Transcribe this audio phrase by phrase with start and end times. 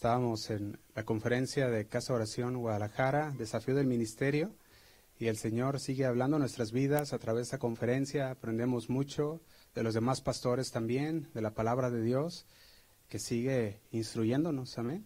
[0.00, 4.56] Estábamos en la conferencia de Casa Oración Guadalajara, Desafío del Ministerio,
[5.18, 8.30] y el Señor sigue hablando nuestras vidas a través de esta conferencia.
[8.30, 9.42] Aprendemos mucho
[9.74, 12.46] de los demás pastores también, de la palabra de Dios,
[13.10, 14.78] que sigue instruyéndonos.
[14.78, 15.04] Amén.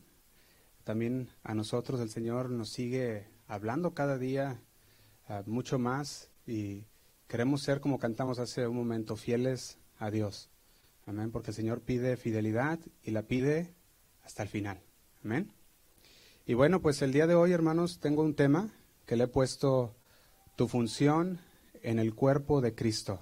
[0.85, 4.61] También a nosotros el Señor nos sigue hablando cada día
[5.29, 6.85] uh, mucho más y
[7.27, 10.51] queremos ser como cantamos hace un momento, fieles a Dios.
[11.05, 13.75] Amén, porque el Señor pide fidelidad y la pide
[14.25, 14.81] hasta el final.
[15.25, 15.53] Amén.
[16.47, 18.71] Y bueno, pues el día de hoy, hermanos, tengo un tema
[19.07, 19.95] que le he puesto
[20.57, 21.41] tu función
[21.83, 23.21] en el cuerpo de Cristo.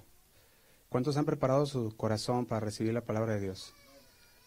[0.89, 3.73] ¿Cuántos han preparado su corazón para recibir la palabra de Dios?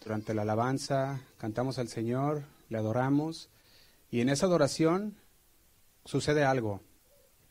[0.03, 3.49] Durante la alabanza cantamos al Señor, le adoramos
[4.09, 5.17] y en esa adoración
[6.05, 6.81] sucede algo.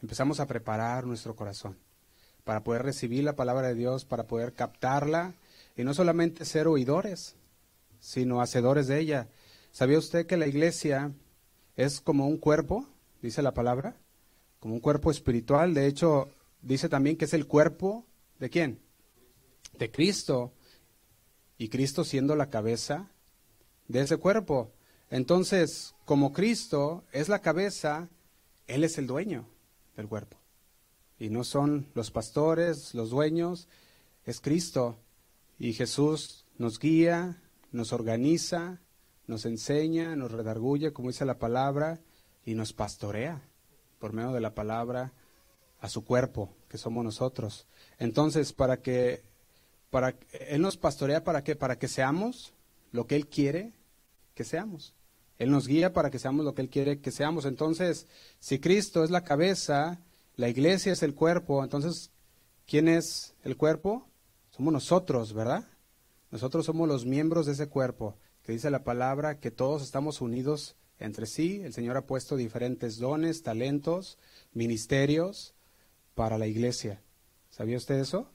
[0.00, 1.76] Empezamos a preparar nuestro corazón
[2.44, 5.34] para poder recibir la palabra de Dios, para poder captarla
[5.76, 7.34] y no solamente ser oidores,
[8.06, 9.28] sino hacedores de ella.
[9.72, 11.12] ¿Sabía usted que la iglesia
[11.74, 12.86] es como un cuerpo,
[13.20, 13.96] dice la palabra?
[14.60, 15.74] Como un cuerpo espiritual.
[15.74, 16.28] De hecho,
[16.62, 18.06] dice también que es el cuerpo
[18.38, 18.80] de quién?
[19.76, 20.52] De Cristo.
[21.58, 23.10] Y Cristo siendo la cabeza
[23.88, 24.70] de ese cuerpo.
[25.10, 28.08] Entonces, como Cristo es la cabeza,
[28.68, 29.48] Él es el dueño
[29.96, 30.36] del cuerpo.
[31.18, 33.66] Y no son los pastores, los dueños,
[34.24, 34.96] es Cristo.
[35.58, 37.42] Y Jesús nos guía,
[37.76, 38.80] nos organiza,
[39.26, 42.00] nos enseña, nos redarguye, como dice la palabra,
[42.44, 43.42] y nos pastorea
[43.98, 45.12] por medio de la palabra
[45.80, 47.66] a su cuerpo, que somos nosotros.
[47.98, 49.22] Entonces, para que,
[49.90, 50.16] para,
[50.48, 52.54] Él nos pastorea para que, para que seamos
[52.92, 53.72] lo que Él quiere
[54.34, 54.94] que seamos.
[55.38, 57.44] Él nos guía para que seamos lo que Él quiere que seamos.
[57.44, 58.06] Entonces,
[58.38, 60.00] si Cristo es la cabeza,
[60.36, 62.10] la iglesia es el cuerpo, entonces,
[62.66, 64.06] ¿quién es el cuerpo?
[64.50, 65.66] Somos nosotros, ¿verdad?
[66.30, 70.76] Nosotros somos los miembros de ese cuerpo, que dice la palabra que todos estamos unidos
[70.98, 71.60] entre sí.
[71.62, 74.18] El Señor ha puesto diferentes dones, talentos,
[74.52, 75.54] ministerios
[76.14, 77.02] para la iglesia.
[77.50, 78.30] ¿Sabía usted eso?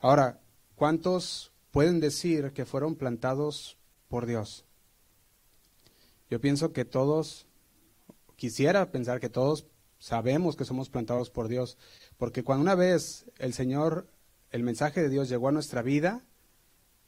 [0.00, 0.40] Ahora,
[0.76, 3.78] ¿cuántos pueden decir que fueron plantados
[4.08, 4.64] por Dios?
[6.30, 7.46] Yo pienso que todos,
[8.36, 9.66] quisiera pensar que todos
[9.98, 11.78] sabemos que somos plantados por Dios,
[12.16, 14.08] porque cuando una vez el Señor,
[14.50, 16.24] el mensaje de Dios llegó a nuestra vida,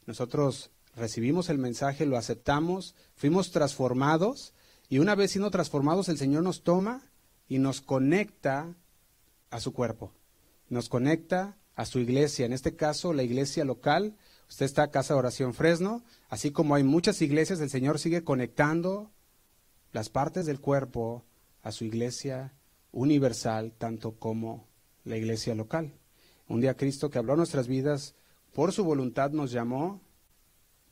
[0.05, 4.53] nosotros recibimos el mensaje, lo aceptamos, fuimos transformados
[4.89, 7.01] y una vez siendo transformados el Señor nos toma
[7.47, 8.75] y nos conecta
[9.49, 10.11] a su cuerpo,
[10.69, 14.15] nos conecta a su iglesia, en este caso la iglesia local.
[14.49, 18.23] Usted está a Casa de Oración Fresno, así como hay muchas iglesias, el Señor sigue
[18.23, 19.11] conectando
[19.91, 21.23] las partes del cuerpo
[21.63, 22.53] a su iglesia
[22.91, 24.67] universal, tanto como
[25.03, 25.93] la iglesia local.
[26.47, 28.15] Un día Cristo que habló a nuestras vidas
[28.55, 30.01] por su voluntad nos llamó,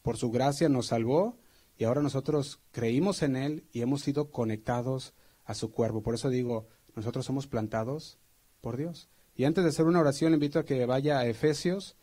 [0.02, 1.40] por su gracia nos salvó
[1.78, 5.14] y ahora nosotros creímos en Él y hemos sido conectados
[5.46, 6.04] a su cuerpo.
[6.04, 8.20] Por eso digo, nosotros somos plantados
[8.60, 9.08] por Dios.
[9.34, 11.96] Y antes de hacer una oración, invito a que vaya a Efesios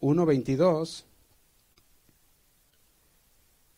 [0.00, 1.04] 1.22.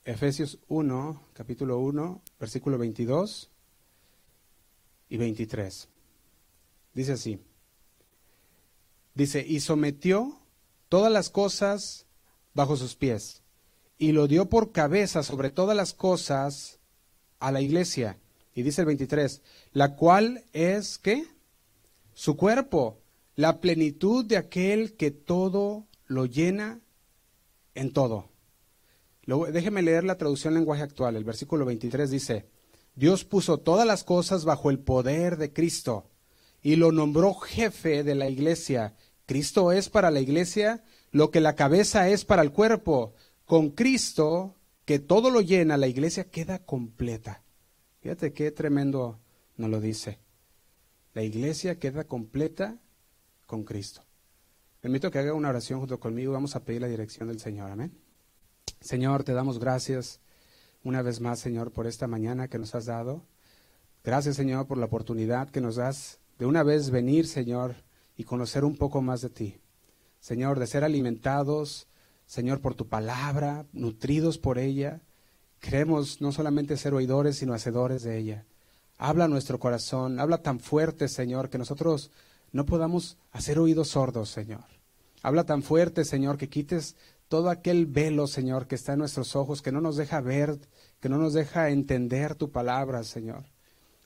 [0.05, 3.51] Efesios 1, capítulo 1, versículo 22
[5.09, 5.89] y 23.
[6.93, 7.41] Dice así.
[9.15, 10.44] Dice, y sometió
[10.89, 12.07] todas las cosas
[12.55, 13.43] bajo sus pies,
[13.99, 16.79] y lo dio por cabeza sobre todas las cosas
[17.39, 18.19] a la iglesia.
[18.55, 21.27] Y dice el 23, la cual es, ¿qué?
[22.13, 22.99] Su cuerpo,
[23.35, 26.81] la plenitud de aquel que todo lo llena
[27.75, 28.29] en todo.
[29.27, 31.17] Déjeme leer la traducción lenguaje actual.
[31.17, 32.47] El versículo 23 dice,
[32.95, 36.11] Dios puso todas las cosas bajo el poder de Cristo
[36.63, 38.95] y lo nombró jefe de la iglesia
[39.27, 43.15] Cristo es para la iglesia lo que la cabeza es para el cuerpo.
[43.45, 47.43] Con Cristo, que todo lo llena, la iglesia queda completa.
[48.01, 49.21] Fíjate qué tremendo
[49.57, 50.19] nos lo dice.
[51.15, 52.79] La iglesia queda completa
[53.47, 54.03] con Cristo.
[54.81, 56.33] Permito que haga una oración junto conmigo.
[56.33, 57.71] Vamos a pedir la dirección del Señor.
[57.71, 57.97] Amén.
[58.81, 60.21] Señor, te damos gracias
[60.83, 63.25] una vez más, Señor, por esta mañana que nos has dado.
[64.03, 67.77] Gracias, Señor, por la oportunidad que nos das de una vez venir, Señor,
[68.17, 69.59] y conocer un poco más de ti.
[70.21, 71.89] Señor, de ser alimentados,
[72.27, 75.03] Señor, por tu palabra, nutridos por ella.
[75.61, 78.47] Queremos no solamente ser oidores, sino hacedores de ella.
[78.97, 82.11] Habla nuestro corazón, habla tan fuerte, Señor, que nosotros
[82.53, 84.65] no podamos hacer oídos sordos, Señor.
[85.23, 86.97] Habla tan fuerte, Señor, que quites
[87.29, 90.59] todo aquel velo, Señor, que está en nuestros ojos, que no nos deja ver,
[91.01, 93.45] que no nos deja entender tu palabra, Señor.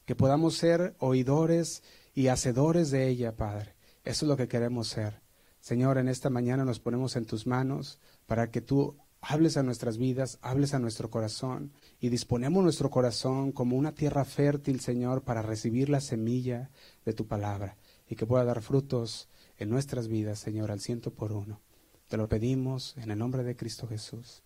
[0.06, 1.82] Que podamos ser oidores
[2.14, 3.77] y hacedores de ella, Padre.
[4.04, 5.20] Eso es lo que queremos ser.
[5.60, 9.98] Señor, en esta mañana nos ponemos en tus manos para que tú hables a nuestras
[9.98, 15.42] vidas, hables a nuestro corazón y disponemos nuestro corazón como una tierra fértil, Señor, para
[15.42, 16.70] recibir la semilla
[17.04, 17.76] de tu palabra
[18.08, 19.28] y que pueda dar frutos
[19.58, 21.60] en nuestras vidas, Señor, al ciento por uno.
[22.08, 24.42] Te lo pedimos en el nombre de Cristo Jesús.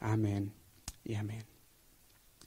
[0.00, 0.52] Amén
[1.04, 1.44] y amén.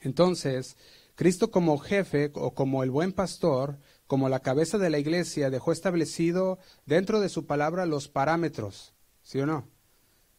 [0.01, 0.75] Entonces,
[1.15, 3.77] Cristo como jefe o como el buen pastor,
[4.09, 6.57] como la cabeza de la iglesia, dejó establecido
[6.87, 9.67] dentro de su palabra los parámetros, ¿sí o no?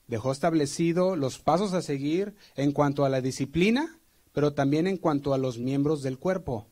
[0.08, 4.00] Dejó establecido los pasos a seguir en cuanto a la disciplina,
[4.32, 6.66] pero también en cuanto a los miembros del cuerpo.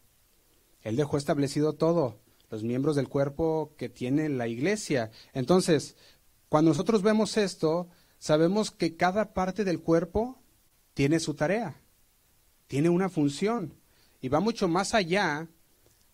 [0.83, 2.19] Él dejó establecido todo,
[2.51, 5.13] los miembros del cuerpo que tiene la iglesia.
[5.35, 5.95] Entonces,
[6.49, 10.43] cuando nosotros vemos esto, sabemos que cada parte del cuerpo
[10.95, 11.81] tiene su tarea,
[12.67, 13.75] tiene una función
[14.21, 15.49] y va mucho más allá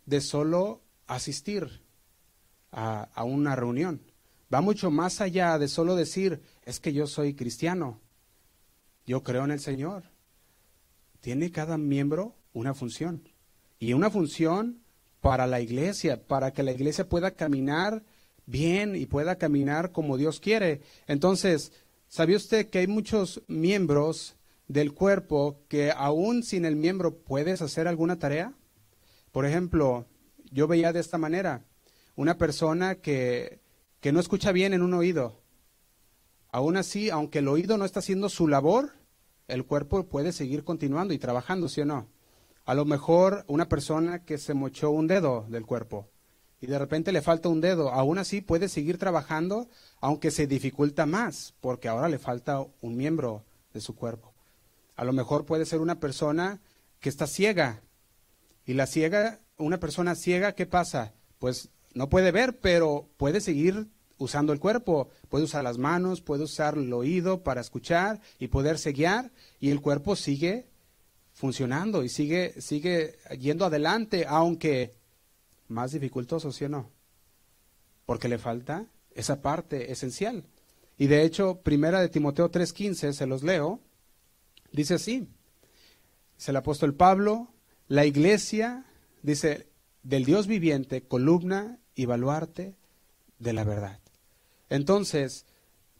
[0.06, 1.82] de solo asistir
[2.70, 4.00] a, a una reunión.
[4.52, 8.00] Va mucho más allá de solo decir, es que yo soy cristiano,
[9.06, 10.04] yo creo en el Señor.
[11.20, 13.28] Tiene cada miembro una función.
[13.78, 14.84] Y una función
[15.20, 18.04] para la iglesia, para que la iglesia pueda caminar
[18.46, 20.82] bien y pueda caminar como Dios quiere.
[21.06, 21.72] Entonces,
[22.08, 24.36] ¿sabía usted que hay muchos miembros
[24.68, 28.52] del cuerpo que aún sin el miembro puedes hacer alguna tarea?
[29.34, 30.06] Por ejemplo,
[30.52, 31.64] yo veía de esta manera,
[32.14, 33.58] una persona que,
[33.98, 35.40] que no escucha bien en un oído.
[36.52, 38.92] Aún así, aunque el oído no está haciendo su labor,
[39.48, 42.06] el cuerpo puede seguir continuando y trabajando, ¿sí o no?
[42.64, 46.08] A lo mejor una persona que se mochó un dedo del cuerpo
[46.60, 49.66] y de repente le falta un dedo, aún así puede seguir trabajando,
[50.00, 53.42] aunque se dificulta más, porque ahora le falta un miembro
[53.72, 54.32] de su cuerpo.
[54.94, 56.60] A lo mejor puede ser una persona
[57.00, 57.82] que está ciega.
[58.66, 61.12] Y la ciega, una persona ciega, ¿qué pasa?
[61.38, 63.88] Pues no puede ver, pero puede seguir
[64.18, 65.10] usando el cuerpo.
[65.28, 69.30] Puede usar las manos, puede usar el oído para escuchar y poderse guiar.
[69.60, 70.66] Y el cuerpo sigue
[71.32, 74.94] funcionando y sigue, sigue yendo adelante, aunque
[75.68, 76.90] más dificultoso, ¿sí o no?
[78.06, 80.44] Porque le falta esa parte esencial.
[80.96, 83.80] Y de hecho, primera de Timoteo 3:15, se los leo,
[84.70, 85.28] dice así,
[86.38, 87.48] es el apóstol Pablo,
[87.88, 88.84] la iglesia,
[89.22, 89.68] dice,
[90.02, 92.76] del Dios viviente, columna y baluarte
[93.38, 94.00] de la verdad.
[94.68, 95.46] Entonces,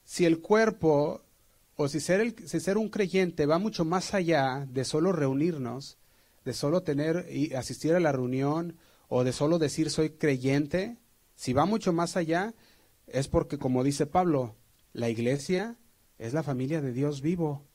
[0.05, 1.23] si el cuerpo
[1.77, 5.99] o si ser, el, si ser un creyente va mucho más allá de solo reunirnos,
[6.45, 8.77] de solo tener y asistir a la reunión
[9.09, 10.99] o de solo decir soy creyente,
[11.35, 12.55] si va mucho más allá,
[13.07, 14.57] es porque, como dice Pablo,
[14.93, 15.77] la iglesia
[16.19, 17.67] es la familia de Dios vivo,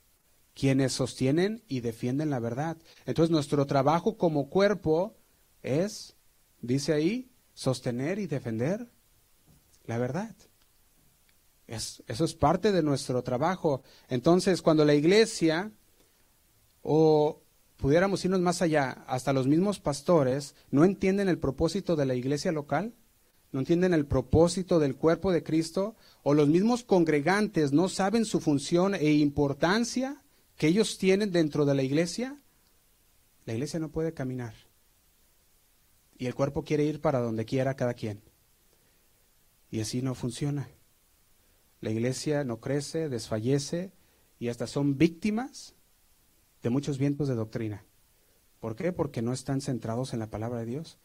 [0.60, 2.78] quienes sostienen y defienden la verdad.
[3.06, 5.16] Entonces nuestro trabajo como cuerpo
[5.64, 6.16] es,
[6.62, 8.88] dice ahí, sostener y defender
[9.86, 10.36] la verdad
[11.70, 13.84] eso es parte de nuestro trabajo.
[14.08, 15.72] Entonces, cuando la iglesia,
[16.82, 17.42] o
[17.78, 22.52] pudiéramos irnos más allá, hasta los mismos pastores, no entienden el propósito de la iglesia
[22.52, 22.94] local,
[23.52, 28.40] no entienden el propósito del cuerpo de Cristo, o los mismos congregantes no saben su
[28.40, 30.24] función e importancia
[30.60, 32.38] que ellos tienen dentro de la iglesia,
[33.46, 34.54] la iglesia no puede caminar.
[36.18, 38.22] Y el cuerpo quiere ir para donde quiera cada quien.
[39.72, 40.68] Y así no funciona.
[41.80, 43.94] La iglesia no crece, desfallece
[44.38, 45.76] y hasta son víctimas
[46.62, 47.86] de muchos vientos de doctrina.
[48.60, 48.92] ¿Por qué?
[48.92, 50.98] Porque no están centrados en la palabra de Dios.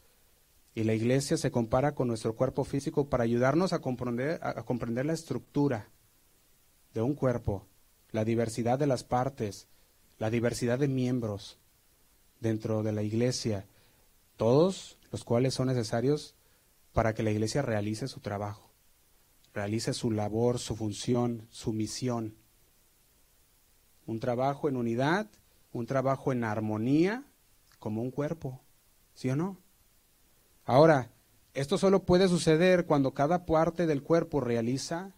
[0.73, 5.05] Y la iglesia se compara con nuestro cuerpo físico para ayudarnos a comprender, a comprender
[5.05, 5.87] la estructura
[6.93, 7.65] de un cuerpo,
[8.15, 9.67] la diversidad de las partes,
[10.17, 11.59] la diversidad de miembros
[12.39, 13.67] dentro de la iglesia,
[14.37, 16.35] todos los cuales son necesarios
[16.93, 18.65] para que la iglesia realice su trabajo
[19.55, 22.35] realice su labor, su función, su misión.
[24.05, 25.27] Un trabajo en unidad,
[25.71, 27.23] un trabajo en armonía,
[27.79, 28.61] como un cuerpo,
[29.15, 29.57] ¿sí o no?
[30.65, 31.09] Ahora,
[31.53, 35.13] esto solo puede suceder cuando cada parte del cuerpo realiza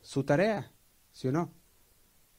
[0.00, 0.72] su tarea,
[1.12, 1.52] ¿sí o no?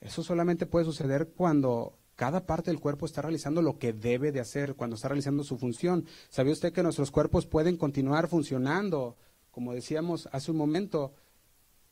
[0.05, 4.39] Eso solamente puede suceder cuando cada parte del cuerpo está realizando lo que debe de
[4.39, 6.05] hacer, cuando está realizando su función.
[6.29, 9.17] ¿Sabía usted que nuestros cuerpos pueden continuar funcionando,
[9.49, 11.15] como decíamos hace un momento,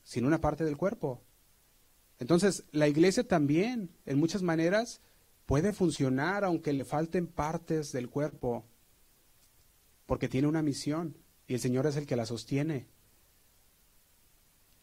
[0.03, 1.23] sin una parte del cuerpo.
[2.19, 5.01] Entonces, la iglesia también, en muchas maneras,
[5.47, 8.65] puede funcionar aunque le falten partes del cuerpo,
[10.05, 11.17] porque tiene una misión
[11.47, 12.85] y el Señor es el que la sostiene.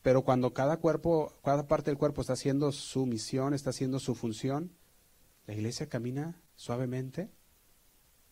[0.03, 4.15] Pero cuando cada cuerpo, cada parte del cuerpo está haciendo su misión, está haciendo su
[4.15, 4.73] función,
[5.47, 7.31] la iglesia camina suavemente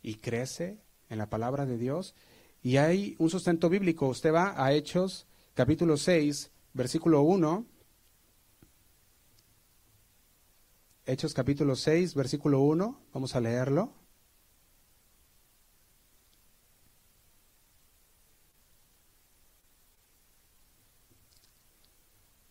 [0.03, 2.15] y crece en la palabra de Dios.
[2.63, 4.09] Y hay un sustento bíblico.
[4.09, 7.67] Usted va a Hechos capítulo 6, versículo 1.
[11.07, 13.01] Hechos capítulo 6, versículo 1.
[13.13, 13.98] Vamos a leerlo.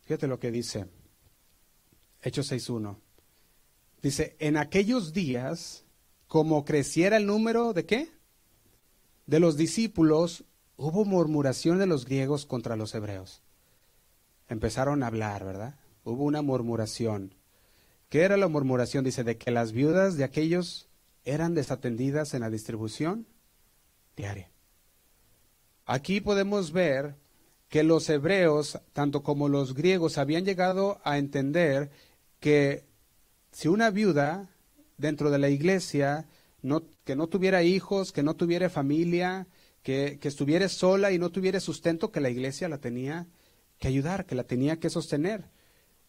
[0.07, 0.85] Fíjate lo que dice.
[2.21, 2.95] Hechos 6.1.
[4.01, 5.83] Dice, en aquellos días,
[6.27, 8.09] como creciera el número de qué?
[9.25, 10.45] De los discípulos,
[10.77, 13.43] hubo murmuración de los griegos contra los hebreos.
[14.47, 15.77] Empezaron a hablar, ¿verdad?
[16.05, 17.35] Hubo una murmuración.
[18.07, 19.03] ¿Qué era la murmuración?
[19.03, 20.87] Dice, de que las viudas de aquellos
[21.25, 23.27] eran desatendidas en la distribución
[24.15, 24.49] diaria.
[25.85, 27.17] Aquí podemos ver
[27.69, 31.91] que los hebreos, tanto como los griegos, habían llegado a entender
[32.39, 32.85] que
[33.51, 34.49] si una viuda
[34.97, 36.27] dentro de la iglesia
[37.03, 39.47] que no tuviera hijos, que no tuviera familia,
[39.83, 43.27] que, que estuviera sola y no tuviera sustento, que la iglesia la tenía
[43.79, 45.49] que ayudar, que la tenía que sostener.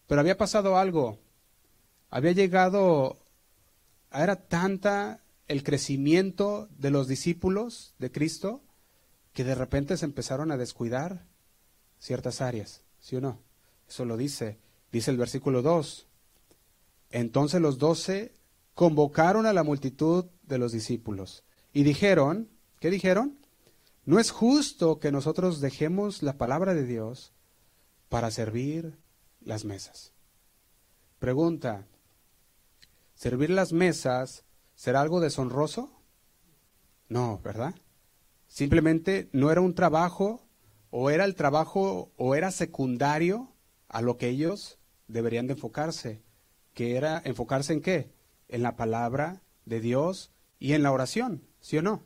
[0.07, 1.19] Pero había pasado algo.
[2.09, 3.19] Había llegado,
[4.11, 8.63] era tanta el crecimiento de los discípulos de Cristo
[9.33, 11.28] que de repente se empezaron a descuidar
[11.99, 13.39] ciertas áreas, ¿sí o no?
[13.87, 14.57] Eso lo dice,
[14.91, 16.07] dice el versículo 2.
[17.11, 18.33] Entonces los doce
[18.73, 23.37] convocaron a la multitud de los discípulos y dijeron, ¿qué dijeron?
[24.05, 27.33] No es justo que nosotros dejemos la palabra de Dios
[28.07, 28.97] para servir
[29.41, 30.13] las mesas.
[31.19, 31.85] Pregunta,
[33.13, 35.91] ¿servir las mesas será algo deshonroso?
[37.07, 37.75] No, ¿verdad?
[38.47, 40.48] Simplemente no era un trabajo
[40.91, 43.49] o era el trabajo o era secundario
[43.87, 44.77] a lo que ellos
[45.07, 46.21] deberían de enfocarse,
[46.73, 48.11] que era enfocarse en qué?
[48.47, 52.03] En la palabra de Dios y en la oración, ¿sí o no?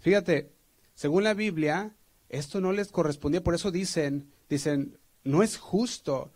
[0.00, 0.52] Fíjate,
[0.94, 1.94] según la Biblia,
[2.28, 6.32] esto no les correspondía, por eso dicen, dicen, no es justo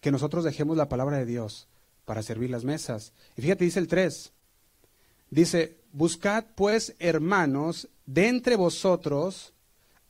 [0.00, 1.68] que nosotros dejemos la palabra de Dios
[2.04, 3.12] para servir las mesas.
[3.36, 4.32] Y fíjate, dice el 3,
[5.30, 9.53] dice, buscad pues, hermanos, de entre vosotros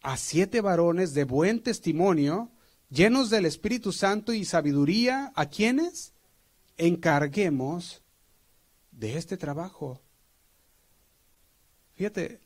[0.05, 2.51] a siete varones de buen testimonio,
[2.91, 6.13] llenos del Espíritu Santo y sabiduría, a quienes
[6.77, 8.03] encarguemos
[8.93, 10.03] de este trabajo.
[11.95, 12.41] Fíjate,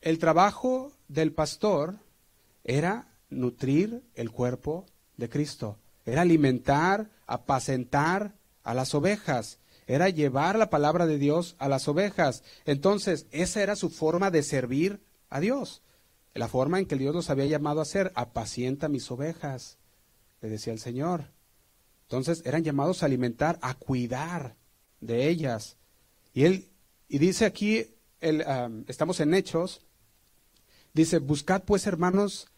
[0.00, 1.96] el trabajo del pastor
[2.62, 10.70] era nutrir el cuerpo de Cristo, era alimentar, apacentar a las ovejas, era llevar la
[10.70, 12.44] palabra de Dios a las ovejas.
[12.66, 15.82] Entonces, esa era su forma de servir a Dios
[16.34, 19.78] la forma en que Dios los había llamado a hacer, apacienta mis ovejas,
[20.40, 21.30] le decía el Señor.
[22.02, 24.56] Entonces eran llamados a alimentar, a cuidar
[25.00, 25.76] de ellas.
[26.32, 26.70] Y él,
[27.08, 27.86] y dice aquí,
[28.20, 28.44] el,
[28.88, 29.82] estamos en Hechos,
[30.94, 32.48] dice, buscad pues hermanos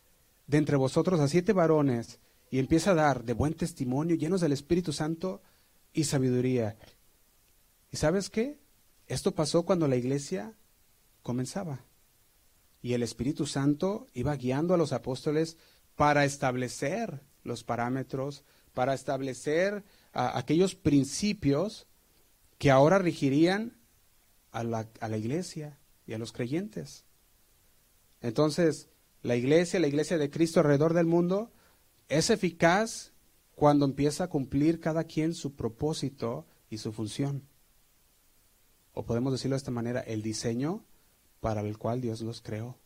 [0.47, 4.53] de entre vosotros a siete varones, y empieza a dar de buen testimonio, llenos del
[4.53, 5.43] Espíritu Santo
[5.93, 6.77] y sabiduría.
[7.91, 8.61] ¿Y sabes qué?
[9.09, 10.55] Esto pasó cuando la iglesia
[11.23, 11.81] comenzaba
[12.85, 15.57] y el Espíritu Santo iba guiando a los apóstoles
[15.97, 21.87] para establecer los parámetros, para establecer aquellos principios
[22.59, 23.79] que ahora regirían
[24.51, 27.07] a la, a la iglesia y a los creyentes.
[28.21, 28.91] Entonces,
[29.23, 31.53] la iglesia, la iglesia de Cristo alrededor del mundo,
[32.11, 33.13] es eficaz
[33.55, 37.49] cuando empieza a cumplir cada quien su propósito y su función.
[38.93, 40.85] O podemos decirlo de esta manera, el diseño
[41.45, 42.79] para el cual Dios los creó.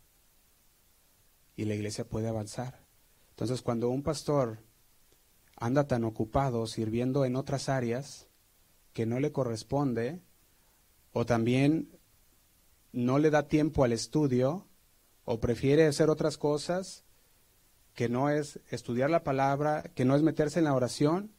[1.55, 2.81] Y la iglesia puede avanzar.
[3.31, 4.59] Entonces, cuando un pastor
[5.55, 8.27] anda tan ocupado sirviendo en otras áreas
[8.95, 10.21] que no le corresponde,
[11.13, 12.01] o también
[12.91, 14.67] no le da tiempo al estudio,
[15.25, 17.05] o prefiere hacer otras cosas,
[17.95, 21.31] que no es estudiar la palabra, que no es meterse en la oración,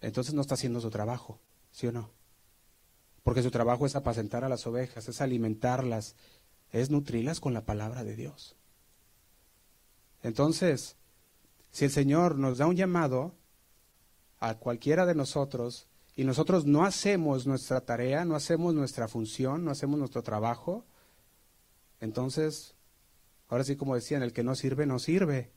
[0.00, 1.38] entonces no está haciendo su trabajo,
[1.70, 2.10] ¿sí o no?
[3.22, 6.16] Porque su trabajo es apacentar a las ovejas, es alimentarlas,
[6.72, 8.56] es nutrirlas con la palabra de Dios.
[10.22, 10.96] Entonces,
[11.70, 13.34] si el Señor nos da un llamado
[14.40, 15.86] a cualquiera de nosotros
[16.16, 20.84] y nosotros no hacemos nuestra tarea, no hacemos nuestra función, no hacemos nuestro trabajo,
[22.02, 22.74] entonces,
[23.48, 25.52] ahora sí como decían, el que no sirve, no sirve.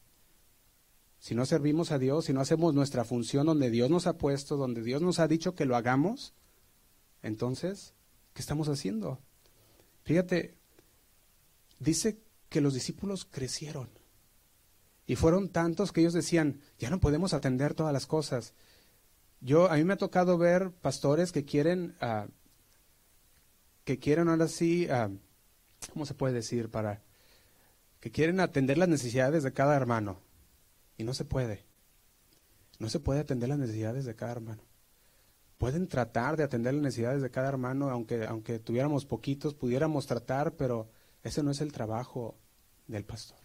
[1.17, 4.55] Si no servimos a Dios, si no hacemos nuestra función donde Dios nos ha puesto,
[4.55, 6.35] donde Dios nos ha dicho que lo hagamos,
[7.25, 7.95] entonces,
[8.33, 9.19] ¿qué estamos haciendo?
[10.03, 10.55] Fíjate,
[11.79, 13.89] dice que los discípulos crecieron.
[15.07, 18.53] Y fueron tantos que ellos decían, ya no podemos atender todas las cosas.
[19.41, 22.29] Yo, a mí me ha tocado ver pastores que quieren, uh,
[23.83, 25.17] que quieren ahora sí, uh,
[25.93, 26.69] ¿cómo se puede decir?
[26.69, 27.01] Para,
[27.99, 30.19] que quieren atender las necesidades de cada hermano.
[30.95, 31.65] Y no se puede.
[32.77, 34.61] No se puede atender las necesidades de cada hermano.
[35.57, 40.53] Pueden tratar de atender las necesidades de cada hermano, aunque, aunque tuviéramos poquitos, pudiéramos tratar,
[40.53, 40.89] pero
[41.23, 42.37] ese no es el trabajo
[42.87, 43.39] del pastor.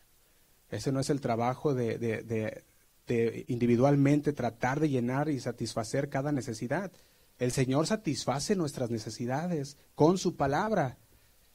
[0.70, 2.62] Ese no es el trabajo de, de,
[3.06, 6.92] de, individualmente tratar de llenar y satisfacer cada necesidad.
[7.38, 10.98] El Señor satisface nuestras necesidades con su palabra.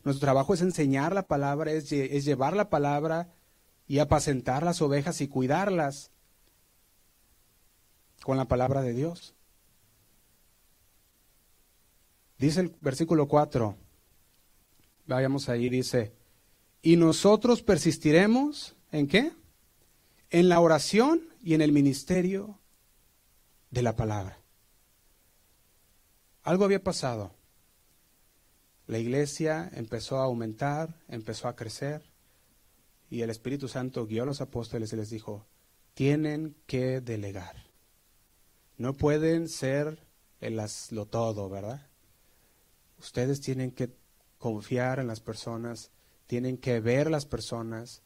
[0.04, 3.30] Nuestro trabajo es enseñar la palabra, es, es llevar la palabra
[3.88, 6.12] y apacentar las ovejas y cuidarlas
[8.24, 9.35] con la palabra de Dios.
[12.38, 13.76] Dice el versículo 4,
[15.08, 16.14] vayamos ahí, dice,
[16.82, 19.32] y nosotros persistiremos en qué?
[20.30, 22.60] En la oración y en el ministerio
[23.72, 24.40] de la palabra.
[26.44, 27.34] Algo había pasado.
[28.88, 32.04] La iglesia empezó a aumentar, empezó a crecer,
[33.10, 35.48] y el Espíritu Santo guió a los apóstoles y les dijo,
[35.94, 37.66] tienen que delegar.
[38.78, 40.06] No pueden ser
[40.42, 40.60] el
[40.92, 41.88] lo todo, ¿verdad?
[43.00, 43.96] Ustedes tienen que
[44.38, 45.92] confiar en las personas,
[46.28, 48.04] tienen que ver las personas,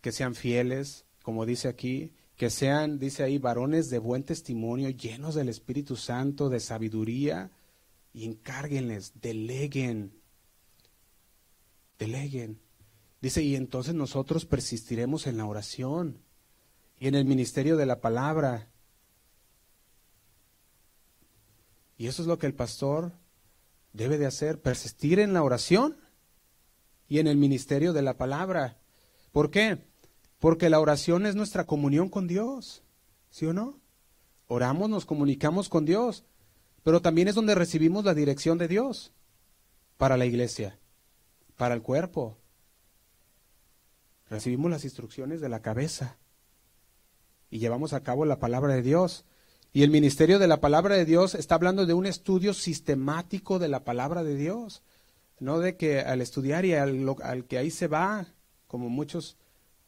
[0.00, 5.34] que sean fieles, como dice aquí, que sean, dice ahí, varones de buen testimonio, llenos
[5.34, 7.50] del Espíritu Santo, de sabiduría,
[8.12, 10.18] y encárguenles, deleguen,
[11.98, 12.60] deleguen.
[13.20, 16.22] Dice, y entonces nosotros persistiremos en la oración
[16.98, 18.70] y en el ministerio de la palabra.
[21.98, 23.12] Y eso es lo que el pastor
[23.92, 25.96] debe de hacer, persistir en la oración
[27.08, 28.78] y en el ministerio de la palabra.
[29.32, 29.78] ¿Por qué?
[30.38, 32.82] Porque la oración es nuestra comunión con Dios,
[33.30, 33.80] ¿sí o no?
[34.46, 36.24] Oramos, nos comunicamos con Dios,
[36.82, 39.12] pero también es donde recibimos la dirección de Dios
[39.96, 40.78] para la iglesia,
[41.56, 42.38] para el cuerpo.
[44.28, 46.16] Recibimos las instrucciones de la cabeza
[47.50, 49.24] y llevamos a cabo la palabra de Dios.
[49.72, 53.68] Y el ministerio de la palabra de Dios está hablando de un estudio sistemático de
[53.68, 54.82] la palabra de Dios,
[55.38, 58.26] no de que al estudiar y al, que ahí se va,
[58.66, 59.36] como muchos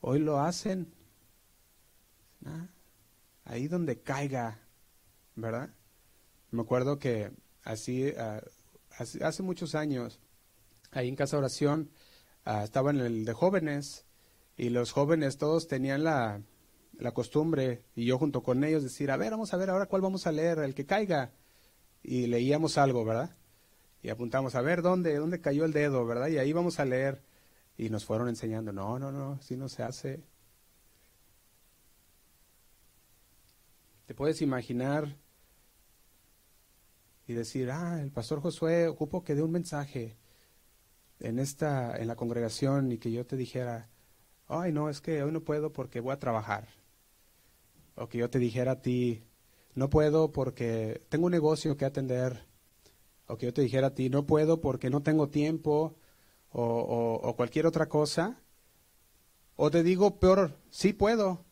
[0.01, 0.95] hoy lo hacen,
[3.45, 4.61] ahí donde caiga,
[5.35, 5.71] ¿verdad?
[6.53, 7.33] Me acuerdo que
[7.64, 8.40] así, ah,
[9.21, 10.21] hace, muchos años,
[10.92, 11.90] ahí en Casa Oración,
[12.47, 14.05] uh, estaba en el de jóvenes
[14.57, 16.40] y los jóvenes todos tenían la,
[16.98, 20.02] la costumbre, y yo junto con ellos, decir, a ver, vamos a ver ahora cuál
[20.02, 21.33] vamos a leer, el que caiga.
[22.02, 23.37] Y leíamos algo, ¿verdad?
[24.02, 26.28] Y apuntamos, a ver, ¿dónde, dónde cayó el dedo, ¿verdad?
[26.28, 27.22] Y ahí vamos a leer.
[27.76, 30.24] Y nos fueron enseñando, no, no, no, si no se hace.
[34.07, 35.16] Te puedes imaginar
[37.26, 40.16] y decir, ah, el pastor Josué ocupo que dé un mensaje
[41.20, 43.88] en esta, en la congregación y que yo te dijera,
[44.48, 46.82] ay, no, es que hoy no puedo porque voy a trabajar
[47.94, 49.24] o que yo te dijera a ti,
[49.74, 52.46] no puedo porque tengo un negocio que atender,
[53.26, 55.96] o que yo te dijera a ti, no puedo porque no tengo tiempo,
[56.50, 58.40] o, cualquier otra cosa,
[59.57, 61.44] o te digo peor, sí puedo,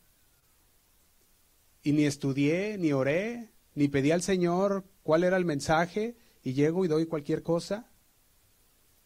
[1.83, 6.85] y ni estudié, ni oré, ni pedí al Señor cuál era el mensaje, y llego
[6.85, 7.87] y doy cualquier cosa.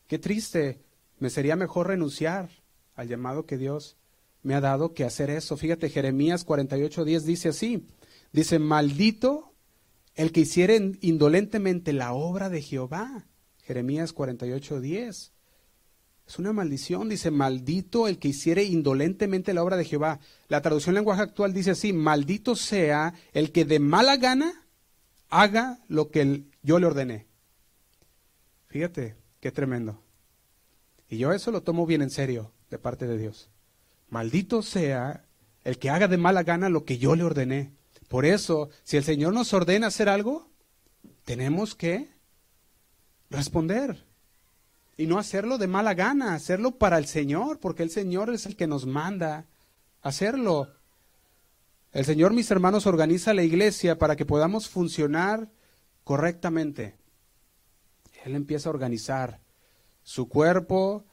[0.07, 0.83] Qué triste,
[1.19, 2.49] me sería mejor renunciar
[2.95, 3.97] al llamado que Dios
[4.45, 5.57] me ha dado que hacer eso.
[5.57, 7.87] Fíjate, Jeremías 48.10 dice así,
[8.31, 9.55] dice, maldito
[10.13, 13.25] el que hiciere indolentemente la obra de Jehová.
[13.63, 15.31] Jeremías 48.10.
[16.27, 20.19] Es una maldición, dice, maldito el que hiciere indolentemente la obra de Jehová.
[20.47, 24.67] La traducción en lenguaje actual dice así, maldito sea el que de mala gana
[25.29, 27.25] haga lo que yo le ordené.
[28.67, 30.03] Fíjate, qué tremendo.
[31.09, 33.49] Y yo eso lo tomo bien en serio de parte de Dios.
[34.09, 35.25] Maldito sea
[35.63, 37.73] el que haga de mala gana lo que yo le ordené.
[38.07, 40.47] Por eso, si el Señor nos ordena hacer algo,
[41.25, 42.09] tenemos que
[43.29, 44.05] responder.
[44.95, 48.55] Y no hacerlo de mala gana, hacerlo para el Señor, porque el Señor es el
[48.55, 49.45] que nos manda
[50.01, 50.69] hacerlo.
[51.91, 55.49] El Señor, mis hermanos, organiza la iglesia para que podamos funcionar
[56.03, 56.95] correctamente.
[58.23, 59.39] Él empieza a organizar
[60.03, 61.05] su cuerpo,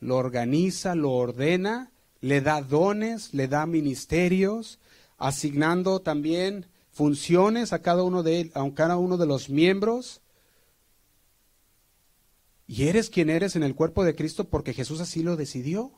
[0.00, 1.91] lo organiza, lo ordena
[2.22, 4.78] le da dones, le da ministerios,
[5.18, 10.22] asignando también funciones a cada uno de a cada uno de los miembros.
[12.66, 15.92] Y eres quien eres en el cuerpo de Cristo porque Jesús así lo decidió.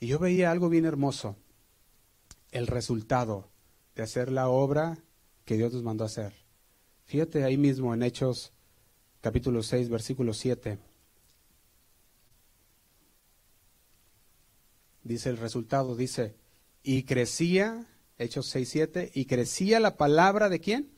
[0.00, 1.36] Y yo veía algo bien hermoso,
[2.50, 3.50] el resultado
[3.94, 4.98] de hacer la obra
[5.44, 6.32] que Dios nos mandó hacer.
[7.04, 8.52] Fíjate ahí mismo en Hechos
[9.20, 10.78] capítulo 6, versículo 7.
[15.08, 16.36] Dice el resultado, dice,
[16.82, 17.86] y crecía
[18.18, 20.90] Hechos 6, 7, y crecía la palabra de quién?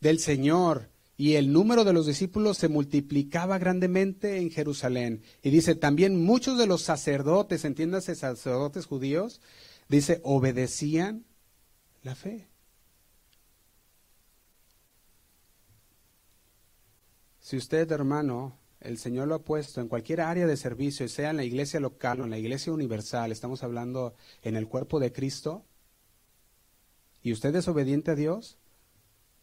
[0.00, 0.90] Del Señor.
[1.16, 5.22] Y el número de los discípulos se multiplicaba grandemente en Jerusalén.
[5.42, 9.40] Y dice, también muchos de los sacerdotes, entiéndase, sacerdotes judíos,
[9.88, 11.24] dice, obedecían
[12.02, 12.48] la fe.
[17.40, 21.36] Si usted, hermano, el Señor lo ha puesto en cualquier área de servicio, sea en
[21.36, 25.64] la iglesia local o en la iglesia universal, estamos hablando en el cuerpo de Cristo,
[27.22, 28.58] y usted es obediente a Dios,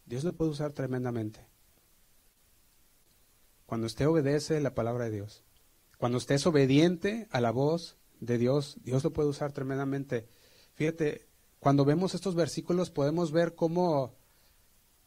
[0.06, 1.46] Dios lo puede usar tremendamente.
[3.66, 5.42] Cuando usted obedece la palabra de Dios,
[5.98, 10.28] cuando usted es obediente a la voz de Dios, Dios lo puede usar tremendamente.
[10.74, 11.26] Fíjate,
[11.58, 14.14] cuando vemos estos versículos podemos ver cómo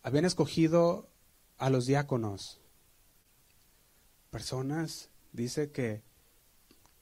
[0.02, 1.10] habían escogido
[1.58, 2.59] a los diáconos,
[4.30, 6.02] personas, dice que,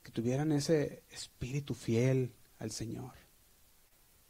[0.04, 3.13] que tuvieran ese espíritu fiel al Señor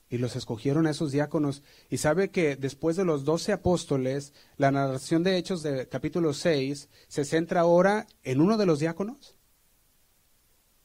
[0.10, 1.64] y los escogieron a esos diáconos.
[1.90, 6.90] Y sabe que después de los doce apóstoles, la narración de Hechos de capítulo 6
[7.08, 9.36] se centra ahora en uno de los diáconos.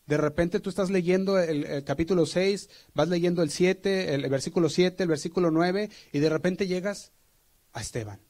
[0.07, 4.69] De repente tú estás leyendo el, capítulo 6, vas leyendo el 7, el, el versículo
[4.69, 7.13] 7, el versículo 9, y de repente llegas
[7.73, 8.21] a Esteban.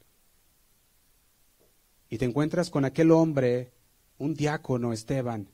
[2.13, 3.73] Y te encuentras con aquel hombre,
[4.19, 5.49] un diácono Esteban,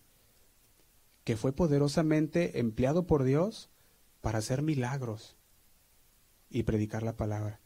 [1.23, 3.71] que fue poderosamente empleado por Dios
[4.21, 5.37] para hacer milagros
[6.51, 7.61] y predicar la palabra.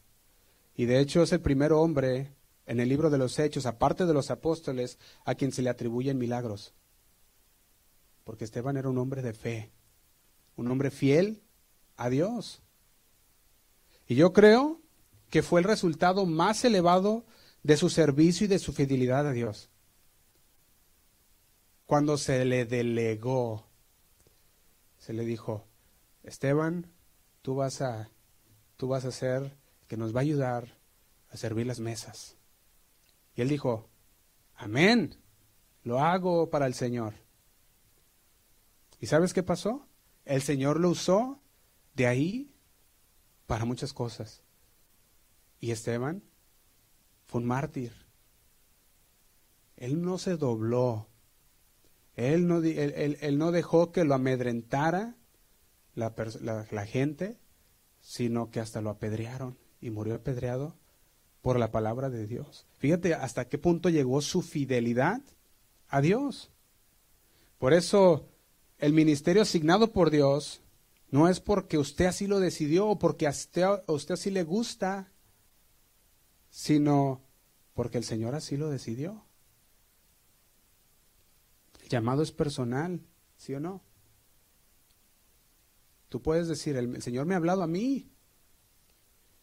[0.75, 2.35] Y de hecho es el primer hombre
[2.67, 6.19] en el libro de los Hechos, aparte de los apóstoles, a quien se le atribuyen
[6.19, 6.75] milagros.
[8.23, 9.71] Porque Esteban era un hombre de fe,
[10.55, 11.41] un hombre fiel
[11.97, 12.61] a Dios.
[14.05, 14.81] Y yo creo
[15.31, 17.25] que fue el resultado más elevado
[17.63, 19.69] de su servicio y de su fidelidad a Dios.
[21.85, 23.65] Cuando se le delegó,
[24.97, 25.65] se le dijo,
[26.23, 26.91] Esteban,
[27.41, 28.09] tú vas a,
[28.77, 30.77] tú vas a ser que nos va a ayudar
[31.29, 32.37] a servir las mesas.
[33.35, 33.89] Y él dijo,
[34.55, 35.17] amén,
[35.83, 37.13] lo hago para el Señor.
[38.99, 39.87] ¿Y sabes qué pasó?
[40.25, 41.41] El Señor lo usó
[41.93, 42.53] de ahí
[43.47, 44.41] para muchas cosas.
[45.59, 46.23] Y Esteban
[47.37, 47.93] un mártir.
[49.77, 51.07] Él no se dobló.
[52.15, 55.15] Él no, él no dejó que lo amedrentara
[55.95, 57.37] la, gente,
[58.01, 60.75] sino que hasta lo apedrearon y murió apedreado
[61.41, 62.65] por la palabra de Dios.
[62.77, 65.21] Fíjate hasta qué punto llegó su fidelidad
[65.89, 66.51] a Dios.
[67.57, 68.29] Por eso
[68.79, 70.61] el ministerio asignado por Dios
[71.09, 75.11] no es porque usted así lo decidió o porque usted, a usted así le gusta,
[76.49, 77.21] sino
[77.73, 79.23] porque el Señor así lo decidió.
[81.81, 83.01] El llamado es personal,
[83.37, 83.81] ¿sí o no?
[86.09, 88.09] Tú puedes decir, el, Señor me ha hablado a mí.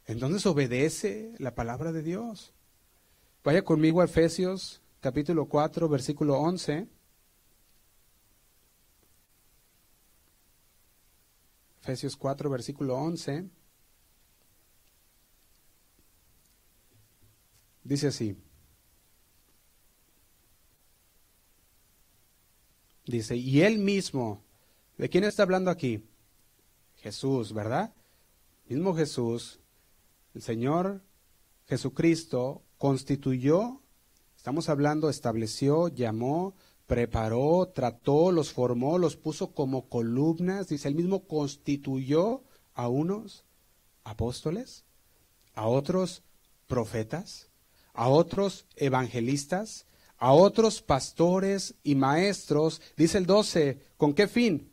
[0.06, 2.52] Entonces obedece la palabra de Dios.
[3.42, 6.86] Vaya conmigo a Efesios capítulo 4, versículo 11.
[11.82, 13.48] Efesios 4, versículo 11.
[17.90, 18.36] Dice así.
[23.04, 24.44] Dice, y él mismo,
[24.96, 26.04] ¿de quién está hablando aquí?
[26.98, 27.92] Jesús, ¿verdad?
[28.68, 29.58] Mismo Jesús,
[30.34, 31.02] el Señor
[31.66, 33.82] Jesucristo constituyó,
[34.36, 36.54] estamos hablando, estableció, llamó,
[36.86, 43.44] preparó, trató, los formó, los puso como columnas, dice, él mismo constituyó a unos
[44.04, 44.84] apóstoles,
[45.54, 46.22] a otros
[46.68, 47.49] profetas,
[47.92, 49.86] a otros evangelistas,
[50.18, 54.70] a otros pastores y maestros, dice el 12, ¿con qué fin?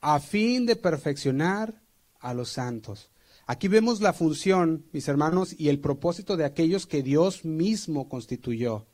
[0.00, 1.82] a fin de perfeccionar
[2.20, 3.10] a los santos.
[3.46, 8.86] Aquí vemos la función, mis hermanos, y el propósito de aquellos que Dios mismo constituyó.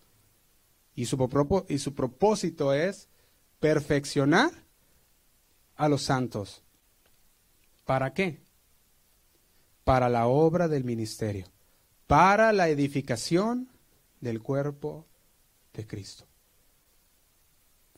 [0.94, 3.08] Y su, y su propósito es
[3.60, 4.50] perfeccionar
[5.76, 6.62] a los santos.
[7.84, 8.40] ¿Para qué?
[9.84, 11.46] Para la obra del ministerio,
[12.06, 13.68] para la edificación
[14.20, 15.06] del cuerpo
[15.72, 16.26] de Cristo.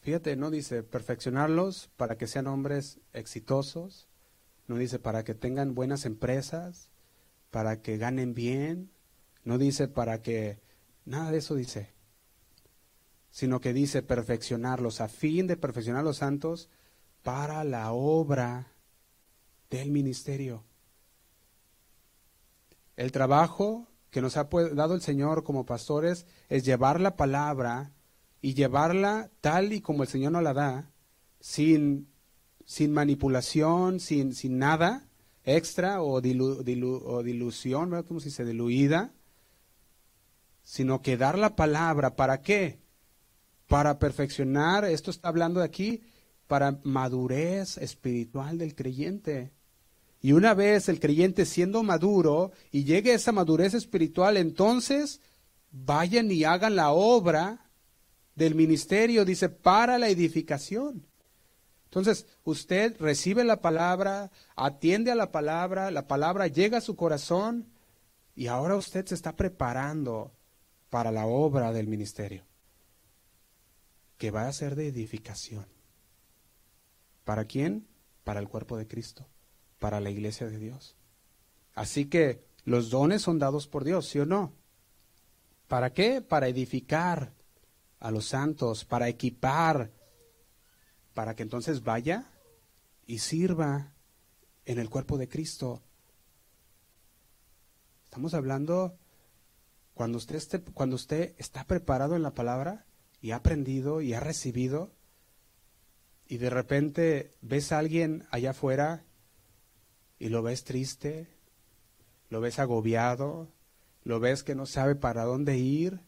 [0.00, 4.06] Fíjate, no dice perfeccionarlos para que sean hombres exitosos,
[4.66, 6.90] no dice para que tengan buenas empresas,
[7.50, 8.90] para que ganen bien,
[9.44, 10.60] no dice para que,
[11.04, 11.94] nada de eso dice,
[13.30, 16.68] sino que dice perfeccionarlos a fin de perfeccionar los santos
[17.22, 18.72] para la obra
[19.70, 20.64] del ministerio.
[22.96, 27.90] El trabajo que nos ha dado el Señor como pastores es llevar la palabra
[28.40, 30.92] y llevarla tal y como el Señor nos la da,
[31.40, 32.12] sin,
[32.64, 35.08] sin manipulación, sin, sin nada,
[35.42, 38.06] extra o, dilución, ¿verdad?
[38.06, 39.12] Como si se diluida,
[40.62, 42.78] sino que dar la palabra, ¿para qué?
[43.66, 46.04] Para perfeccionar, esto está hablando de aquí,
[46.46, 49.52] para madurez espiritual del creyente.
[50.24, 55.20] Y una vez el creyente siendo maduro y llegue a esa madurez espiritual, entonces
[55.70, 57.70] vayan y hagan la obra
[58.34, 61.06] del ministerio, dice, para la edificación.
[61.84, 67.68] Entonces, usted recibe la palabra, atiende a la palabra, la palabra llega a su corazón
[68.34, 70.32] y ahora usted se está preparando
[70.88, 72.46] para la obra del ministerio,
[74.16, 75.66] que va a ser de edificación.
[77.24, 77.86] ¿Para quién?
[78.24, 79.28] Para el cuerpo de Cristo,
[79.84, 80.96] para la iglesia de Dios.
[81.74, 84.54] Así que los dones son dados por Dios, ¿sí o no?
[85.68, 86.22] ¿Para qué?
[86.22, 87.34] Para edificar
[88.00, 89.90] a los santos, para equipar
[91.12, 92.30] para que entonces vaya
[93.04, 93.92] y sirva
[94.64, 95.82] en el cuerpo de Cristo.
[98.04, 98.96] Estamos hablando
[99.92, 102.86] cuando usted, esté, cuando usted está preparado en la palabra
[103.20, 104.94] y ha aprendido y ha recibido
[106.26, 109.04] y de repente ves a alguien allá afuera
[110.18, 111.28] y lo ves triste,
[112.30, 113.48] lo ves agobiado,
[114.02, 116.00] lo ves que no sabe para dónde ir,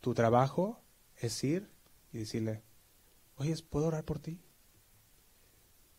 [0.00, 0.80] tu trabajo
[1.16, 1.70] es ir
[2.12, 2.62] y decirle,
[3.36, 4.40] oye, ¿puedo orar por ti?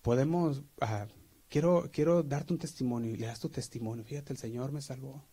[0.02, 1.08] Podemos, ah,
[1.50, 4.04] quiero, quiero darte un testimonio y le das tu testimonio.
[4.04, 5.24] Fíjate, el Señor me salvó.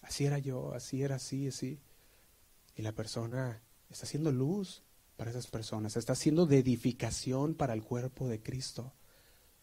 [0.00, 1.80] Así era yo, así era así, así.
[2.74, 4.82] Y la persona está haciendo luz
[5.16, 8.92] para esas personas, está haciendo de edificación para el cuerpo de Cristo.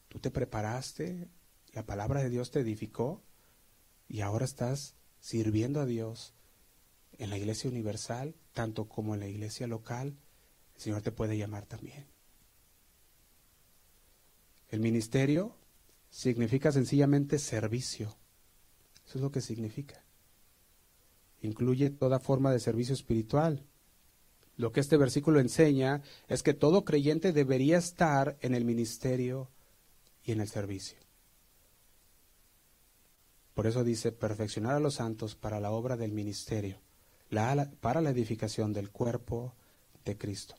[0.09, 1.29] Tú te preparaste,
[1.73, 3.21] la palabra de Dios te edificó
[4.07, 6.33] y ahora estás sirviendo a Dios
[7.17, 10.17] en la iglesia universal, tanto como en la iglesia local
[10.75, 12.07] el Señor te puede llamar también.
[14.69, 15.55] El ministerio
[16.09, 18.15] significa sencillamente servicio.
[19.05, 20.03] Eso es lo que significa.
[21.41, 23.65] Incluye toda forma de servicio espiritual.
[24.55, 29.49] Lo que este versículo enseña es que todo creyente debería estar en el ministerio
[30.29, 30.97] y en el servicio.
[33.55, 36.79] Por eso dice, perfeccionar a los santos para la obra del ministerio,
[37.81, 39.55] para la edificación del cuerpo
[40.05, 40.55] de Cristo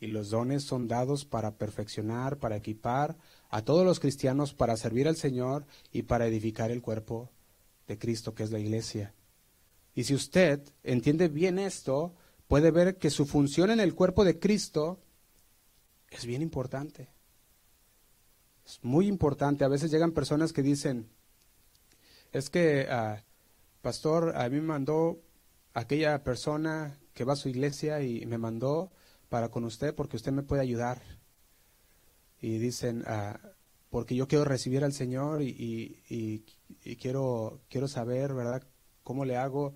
[0.00, 3.16] y los dones son dados para perfeccionar, para equipar
[3.48, 7.30] a todos los cristianos para servir al Señor y para edificar el cuerpo
[7.86, 9.14] de Cristo, que es la iglesia.
[9.94, 12.14] Y si usted entiende bien esto,
[12.48, 15.00] puede ver que su función en el cuerpo de Cristo
[16.10, 17.08] es bien importante.
[18.82, 19.64] Muy importante.
[19.64, 21.08] A veces llegan personas que dicen,
[22.32, 23.22] es que, ah,
[23.82, 25.18] pastor, a mí me mandó
[25.74, 28.90] aquella persona que va a su iglesia y me mandó
[29.28, 31.00] para con usted porque usted me puede ayudar.
[32.40, 33.38] Y dicen, ah,
[33.90, 38.62] porque yo quiero recibir al Señor y, y, quiero, quiero saber, ¿verdad?,
[39.02, 39.74] cómo le hago.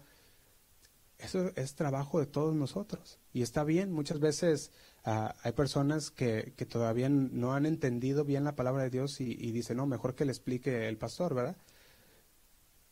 [1.25, 3.19] Eso es trabajo de todos nosotros.
[3.33, 4.71] Y está bien, muchas veces
[5.05, 9.33] ah, hay personas que, que, todavía no han entendido bien la palabra de Dios y,
[9.33, 11.57] y dicen, no, mejor que le explique el pastor, ¿verdad?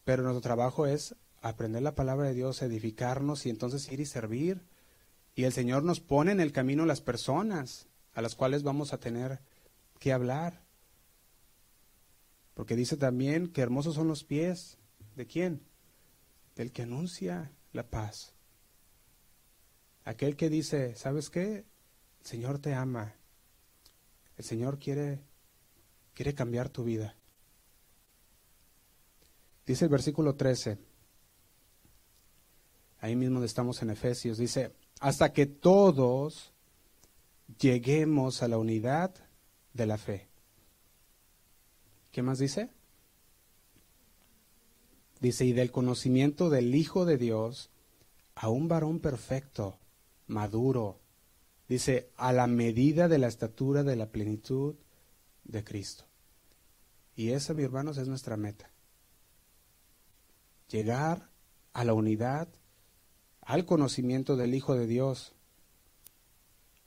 [0.04, 4.62] Pero nuestro trabajo es aprender la palabra de Dios, edificarnos y entonces ir y servir
[5.34, 9.00] y el Señor nos pone en el camino las personas a las cuales vamos a
[9.00, 9.40] tener
[9.98, 10.62] que hablar.
[12.54, 14.78] Porque dice también que hermosos son los pies.
[15.16, 15.62] ¿De quién?
[16.54, 18.34] Del que anuncia la paz.
[20.04, 21.64] Aquel que dice, ¿sabes qué?
[22.20, 23.14] El Señor te ama.
[24.36, 25.22] El Señor quiere,
[26.14, 27.16] quiere cambiar tu vida.
[29.66, 30.78] Dice el versículo 13.
[33.00, 34.38] Ahí mismo estamos en Efesios.
[34.38, 36.52] Dice, hasta que todos
[37.58, 39.14] lleguemos a la unidad
[39.72, 40.28] de la fe.
[42.10, 42.70] ¿Qué más dice?
[45.22, 47.70] Dice, y del conocimiento del Hijo de Dios
[48.34, 49.78] a un varón perfecto,
[50.26, 50.98] maduro.
[51.68, 54.74] Dice, a la medida de la estatura de la plenitud
[55.44, 56.06] de Cristo.
[57.14, 58.72] Y esa, mis hermanos, es nuestra meta.
[60.66, 61.30] Llegar
[61.72, 62.48] a la unidad
[63.42, 65.36] al conocimiento del Hijo de Dios.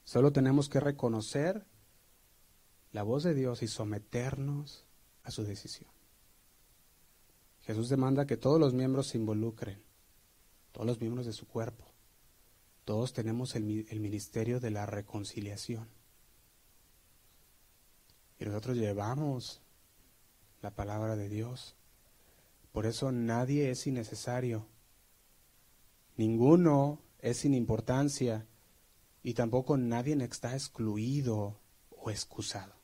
[0.04, 1.66] Solo tenemos que reconocer
[2.92, 4.84] la voz de Dios y someternos
[5.24, 5.95] a su decisión.
[7.66, 9.82] Jesús demanda que todos los miembros se involucren,
[10.72, 11.86] todos los miembros de su cuerpo.
[12.86, 15.90] Todos tenemos el, ministerio de la reconciliación.
[18.40, 19.62] Y nosotros llevamos
[20.62, 21.76] la palabra de Dios.
[22.72, 24.68] Por eso nadie es innecesario.
[26.18, 28.46] Ninguno es sin importancia
[29.24, 32.76] y tampoco nadie está excluido o excusado.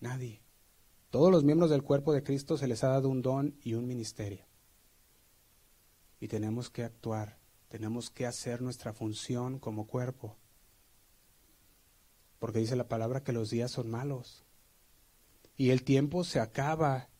[0.00, 0.41] Nadie.
[1.12, 3.86] Todos los miembros del cuerpo de Cristo se les ha dado un don y un
[3.86, 4.46] ministerio.
[6.18, 7.36] Y tenemos que actuar,
[7.68, 10.38] tenemos que hacer nuestra función como cuerpo.
[12.38, 14.46] Porque dice la palabra que los días son malos.
[15.54, 17.10] Y el tiempo se acaba.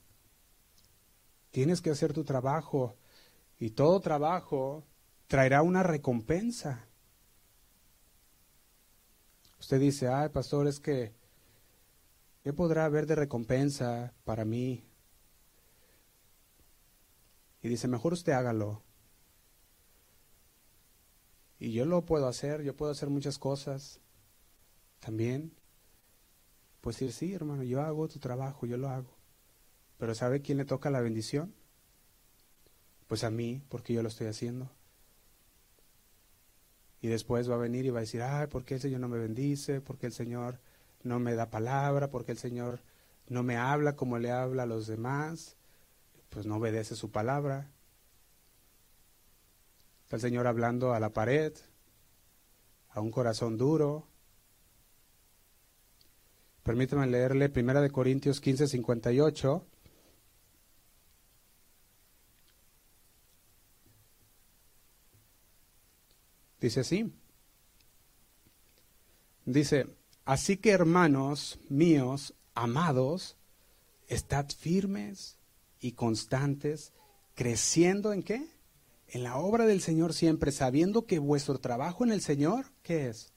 [1.50, 2.96] Tienes que hacer tu trabajo.
[3.58, 4.86] Y todo trabajo
[5.26, 6.88] traerá una recompensa.
[9.60, 11.12] Usted dice, ay, pastor, es que,
[12.42, 14.84] ¿qué podrá haber de recompensa para mí?
[17.62, 18.82] Y dice, mejor usted hágalo.
[21.58, 24.00] Y yo lo puedo hacer, yo puedo hacer muchas cosas
[24.98, 25.52] también.
[26.80, 29.16] Pues decir, sí, hermano, yo hago tu trabajo, yo lo hago.
[29.98, 31.54] Pero ¿sabe quién le toca la bendición?
[33.06, 34.68] Pues a mí, porque yo lo estoy haciendo.
[37.00, 39.08] Y después va a venir y va a decir, ay, ¿por qué el Señor no
[39.08, 39.80] me bendice?
[39.80, 40.60] ¿Por qué el Señor
[41.04, 42.10] no me da palabra?
[42.10, 42.80] ¿Por qué el Señor
[43.28, 45.56] no me habla como le habla a los demás?
[46.28, 47.70] Pues no obedece su palabra.
[50.04, 51.52] Está el Señor hablando a la pared,
[52.90, 54.06] a un corazón duro.
[56.62, 59.66] Permítame leerle 1 Corintios 15, 58.
[66.60, 67.12] Dice así.
[69.44, 69.88] Dice,
[70.24, 73.36] así que hermanos míos, amados,
[74.08, 75.38] estad firmes
[75.80, 76.92] y constantes,
[77.34, 78.46] creciendo en qué?
[79.08, 83.32] En la obra del Señor siempre, sabiendo que vuestro trabajo en el Señor, ¿qué es?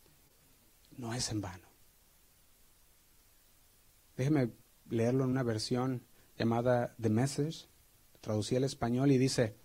[0.97, 1.67] No es en vano.
[4.15, 4.51] Déjeme
[4.89, 6.05] leerlo en una versión
[6.37, 7.67] llamada The Message,
[8.21, 9.55] traducí al español y dice,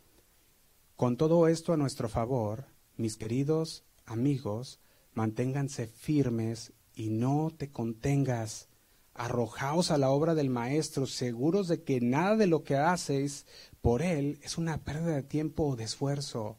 [0.96, 4.80] con todo esto a nuestro favor, mis queridos amigos,
[5.14, 8.68] manténganse firmes y no te contengas.
[9.14, 13.46] Arrojaos a la obra del Maestro, seguros de que nada de lo que hacéis
[13.80, 16.58] por Él es una pérdida de tiempo o de esfuerzo.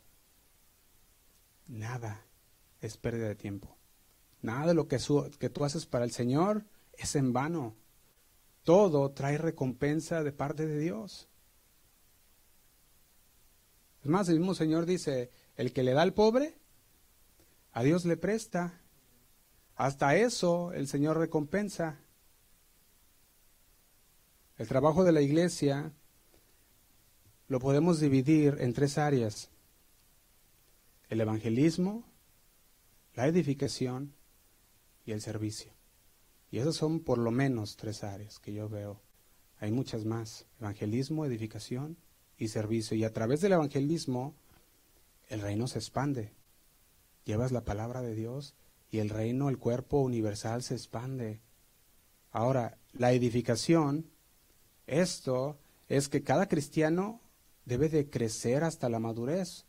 [1.68, 2.26] Nada
[2.82, 3.78] es pérdida de tiempo.
[4.42, 4.98] Nada de lo que,
[5.38, 7.76] que tú haces para el Señor es en vano.
[8.64, 11.30] Todo trae recompensa de parte de Dios.
[14.02, 16.58] Es más, el mismo Señor dice, el que le da al pobre,
[17.74, 18.81] a Dios le presta.
[19.82, 21.98] Hasta eso el Señor recompensa.
[24.60, 25.92] El trabajo de la iglesia
[27.48, 29.50] lo podemos dividir en tres áreas.
[31.10, 32.04] El evangelismo,
[33.16, 34.14] la edificación
[35.04, 35.74] y el servicio.
[36.52, 39.02] Y esas son por lo menos tres áreas que yo veo.
[39.58, 40.46] Hay muchas más.
[40.60, 41.98] Evangelismo, edificación
[42.38, 42.96] y servicio.
[42.96, 44.36] Y a través del evangelismo
[45.30, 46.36] el reino se expande.
[47.26, 48.54] Llevas la palabra de Dios
[48.92, 51.40] y el reino, el cuerpo universal se expande.
[52.32, 54.12] Ahora, la edificación,
[54.86, 57.22] esto es que cada cristiano
[57.66, 59.66] debe de crecer hasta la madurez.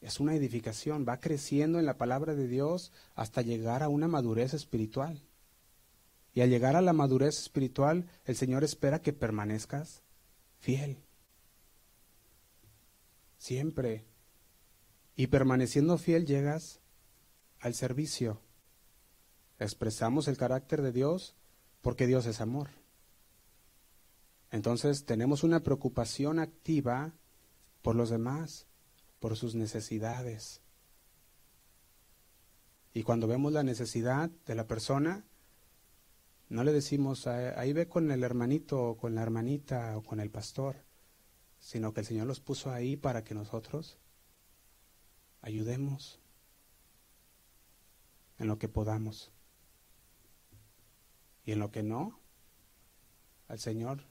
[0.00, 4.52] Es una edificación, va creciendo en la palabra de Dios hasta llegar a una madurez
[4.52, 5.22] espiritual.
[6.34, 10.02] Y al llegar a la madurez espiritual, el Señor espera que permanezcas
[10.58, 10.98] fiel.
[13.38, 14.04] Siempre
[15.14, 16.80] y permaneciendo fiel llegas
[17.64, 18.42] al servicio.
[19.58, 21.34] Expresamos el carácter de Dios
[21.80, 22.68] porque Dios es amor.
[24.50, 27.14] Entonces tenemos una preocupación activa
[27.80, 28.66] por los demás,
[29.18, 30.60] por sus necesidades.
[32.92, 35.24] Y cuando vemos la necesidad de la persona,
[36.50, 40.30] no le decimos, ahí ve con el hermanito o con la hermanita o con el
[40.30, 40.84] pastor,
[41.60, 43.96] sino que el Señor los puso ahí para que nosotros
[45.40, 46.20] ayudemos
[48.38, 49.32] en lo que podamos.
[51.44, 52.18] Y en lo que no,
[53.48, 54.04] al Señor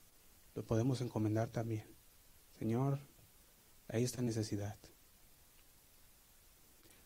[0.55, 1.85] lo podemos encomendar también.
[2.59, 2.99] Señor,
[3.87, 4.77] hay esta necesidad.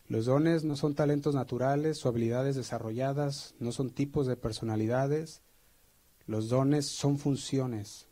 [0.08, 5.41] Los dones no son talentos naturales o habilidades desarrolladas, no son tipos de personalidades.
[6.25, 8.08] Los dones son funciones,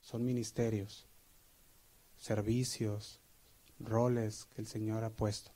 [0.00, 1.06] son ministerios,
[2.16, 3.20] servicios,
[3.80, 5.50] roles que el Señor ha puesto.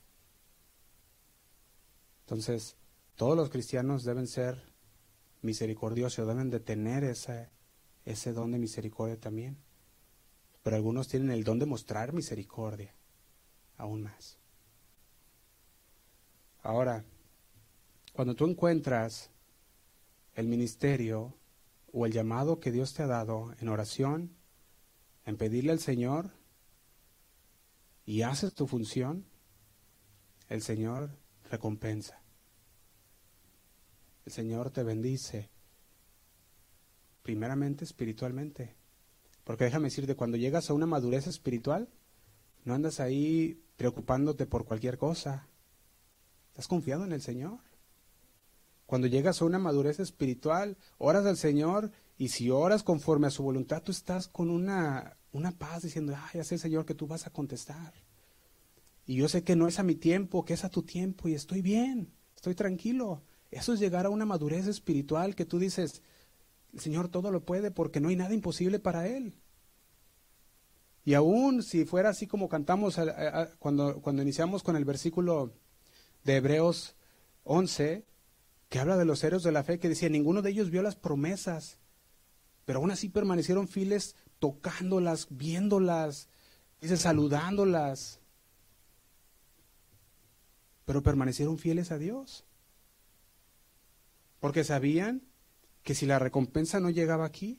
[2.24, 2.76] Entonces,
[3.16, 4.72] todos los cristianos deben ser
[5.42, 7.50] misericordiosos, deben de tener ese,
[8.04, 9.58] ese don de misericordia también.
[10.62, 12.94] Pero algunos tienen el don de mostrar misericordia,
[13.76, 14.38] aún más.
[16.62, 17.04] Ahora,
[18.14, 19.30] cuando tú encuentras
[20.34, 21.34] el ministerio
[21.92, 24.34] o el llamado que Dios te ha dado en oración,
[25.26, 26.30] en pedirle al Señor
[28.06, 29.26] y haces tu función,
[30.48, 31.10] el Señor
[31.54, 32.20] recompensa.
[34.26, 35.50] El Señor te bendice.
[37.22, 38.76] primeramente espiritualmente.
[39.44, 41.88] Porque déjame decirte, cuando llegas a una madurez espiritual,
[42.64, 45.48] no andas ahí preocupándote por cualquier cosa.
[46.48, 47.60] ¿Estás confiado en el Señor?
[48.86, 53.42] Cuando llegas a una madurez espiritual, oras al Señor y si oras conforme a su
[53.42, 57.26] voluntad, tú estás con una, una paz diciendo, ah, ya sé, Señor, que tú vas
[57.26, 57.94] a contestar.
[59.06, 61.34] Y yo sé que no es a mi tiempo, que es a tu tiempo y
[61.34, 63.22] estoy bien, estoy tranquilo.
[63.50, 66.02] Eso es llegar a una madurez espiritual que tú dices,
[66.72, 69.38] el Señor todo lo puede porque no hay nada imposible para Él.
[71.04, 72.98] Y aún si fuera así como cantamos
[73.58, 75.52] cuando, cuando iniciamos con el versículo
[76.24, 76.96] de Hebreos
[77.44, 78.06] 11,
[78.70, 80.96] que habla de los héroes de la fe, que decía, ninguno de ellos vio las
[80.96, 81.78] promesas,
[82.64, 86.28] pero aún así permanecieron fieles tocándolas, viéndolas,
[86.80, 88.20] dice, saludándolas,
[90.84, 92.44] pero permanecieron fieles a Dios,
[94.40, 95.22] porque sabían
[95.82, 97.58] que si la recompensa no llegaba aquí,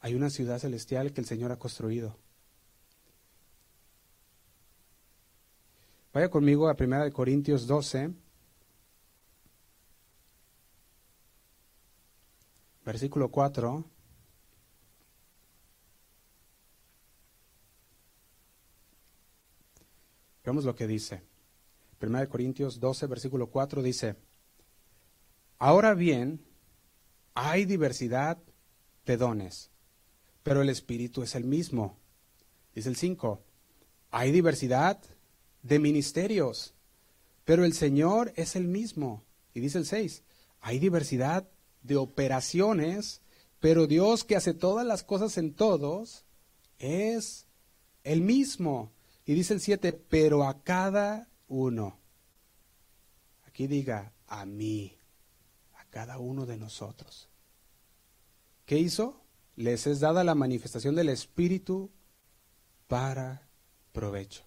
[0.00, 2.16] hay una ciudad celestial que el Señor ha construido.
[6.12, 8.12] Vaya conmigo a 1 Corintios 12,
[12.84, 13.84] versículo 4.
[20.44, 21.31] Veamos lo que dice.
[22.02, 24.16] 1 Corintios 12, versículo 4 dice,
[25.58, 26.44] Ahora bien,
[27.34, 28.38] hay diversidad
[29.06, 29.70] de dones,
[30.42, 31.96] pero el Espíritu es el mismo.
[32.74, 33.40] Dice el 5,
[34.10, 35.00] hay diversidad
[35.62, 36.74] de ministerios,
[37.44, 39.24] pero el Señor es el mismo.
[39.54, 40.24] Y dice el 6,
[40.60, 41.48] hay diversidad
[41.82, 43.20] de operaciones,
[43.60, 46.24] pero Dios que hace todas las cosas en todos
[46.78, 47.46] es
[48.02, 48.90] el mismo.
[49.24, 51.98] Y dice el 7, pero a cada uno.
[53.46, 54.98] Aquí diga, a mí,
[55.74, 57.28] a cada uno de nosotros.
[58.64, 59.20] ¿Qué hizo?
[59.56, 61.90] Les es dada la manifestación del Espíritu
[62.88, 63.46] para
[63.92, 64.44] provecho.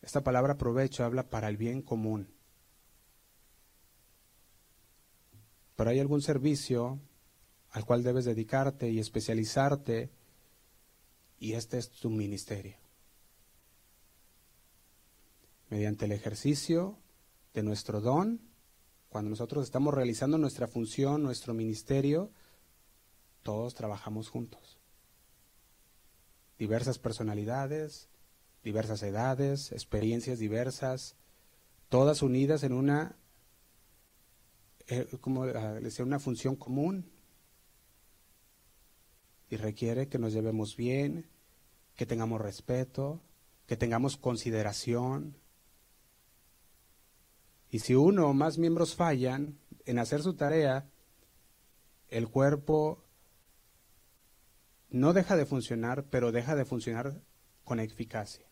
[0.00, 2.32] Esta palabra provecho habla para el bien común.
[5.76, 6.98] Pero hay algún servicio
[7.70, 10.10] al cual debes dedicarte y especializarte
[11.38, 12.87] y este es tu ministerio.
[15.70, 16.98] Mediante el ejercicio
[17.54, 18.40] de nuestro don,
[19.08, 22.30] cuando nosotros estamos realizando nuestra función, nuestro ministerio,
[23.42, 24.78] todos trabajamos juntos.
[26.58, 28.08] Diversas personalidades,
[28.62, 31.16] diversas edades, experiencias diversas,
[31.88, 33.16] todas unidas en una,
[34.88, 37.10] eh, como ah, decía, una función común.
[39.50, 41.30] Y requiere que nos llevemos bien,
[41.96, 43.22] que tengamos respeto,
[43.66, 45.36] que tengamos consideración.
[47.70, 50.88] Y si uno o más miembros fallan en hacer su tarea,
[52.08, 53.04] el cuerpo
[54.90, 57.20] no deja de funcionar, pero deja de funcionar
[57.64, 58.46] con eficacia.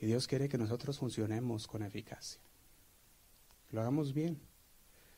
[0.00, 2.40] Y Dios quiere que nosotros funcionemos con eficacia.
[3.70, 4.40] Lo hagamos bien.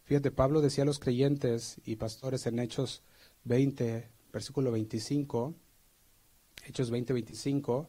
[0.04, 3.02] Fíjate, Pablo decía a los creyentes y pastores en Hechos
[3.44, 5.54] 20, versículo 25,
[6.66, 7.88] Hechos 20, 25,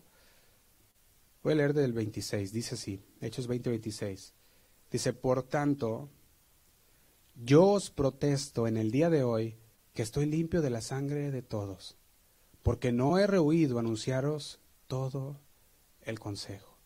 [1.44, 4.34] voy a leer del 26, dice así, Hechos 20, 26.
[4.92, 6.10] Dice, por tanto,
[7.36, 9.58] yo os protesto en el día de hoy
[9.94, 11.98] que estoy limpio de la sangre de todos,
[12.62, 15.40] porque no he rehuido anunciaros todo
[16.02, 16.78] el consejo.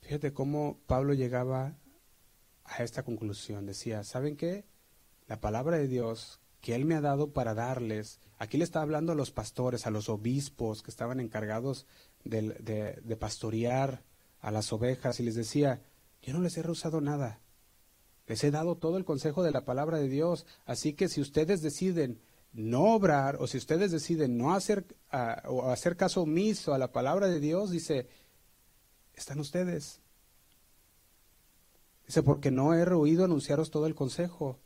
[0.00, 1.76] Fíjate cómo Pablo llegaba
[2.64, 3.66] a esta conclusión.
[3.66, 4.64] Decía, ¿saben qué?
[5.26, 9.12] La palabra de Dios que Él me ha dado para darles, aquí le está hablando
[9.12, 11.86] a los pastores, a los obispos que estaban encargados
[12.24, 14.04] de, de pastorear
[14.40, 15.82] a las ovejas y les decía,
[16.22, 17.40] yo no les he rehusado nada,
[18.26, 21.62] les he dado todo el consejo de la palabra de Dios, así que si ustedes
[21.62, 22.20] deciden
[22.52, 24.84] no obrar o si ustedes deciden no hacer,
[25.46, 28.08] o hacer caso omiso a la palabra de Dios, dice,
[29.14, 30.00] están ustedes.
[32.06, 34.58] Dice, porque no he oído anunciaros todo el consejo.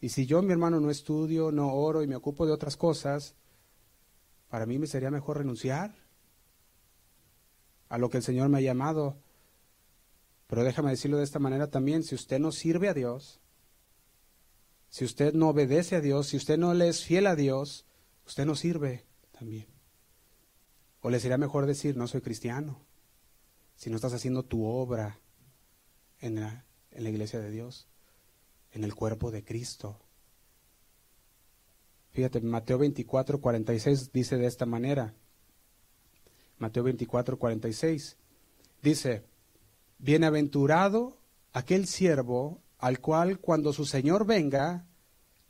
[0.00, 3.34] Y si yo, mi hermano, no estudio, no oro y me ocupo de otras cosas,
[4.54, 5.96] para mí me sería mejor renunciar
[7.88, 9.20] a lo que el Señor me ha llamado.
[10.46, 13.40] Pero déjame decirlo de esta manera también, si usted no sirve a Dios,
[14.90, 17.84] si usted no obedece a Dios, si usted no le es fiel a Dios,
[18.28, 19.66] usted no sirve también.
[21.00, 22.86] O le sería mejor decir, no soy cristiano,
[23.74, 25.18] si no estás haciendo tu obra
[26.20, 27.88] en la, en la iglesia de Dios,
[28.70, 30.03] en el cuerpo de Cristo.
[32.14, 35.14] Fíjate, Mateo 24, 46 dice de esta manera.
[36.58, 38.16] Mateo 24, 46
[38.82, 39.24] dice,
[39.98, 41.18] bienaventurado
[41.52, 44.86] aquel siervo al cual cuando su Señor venga,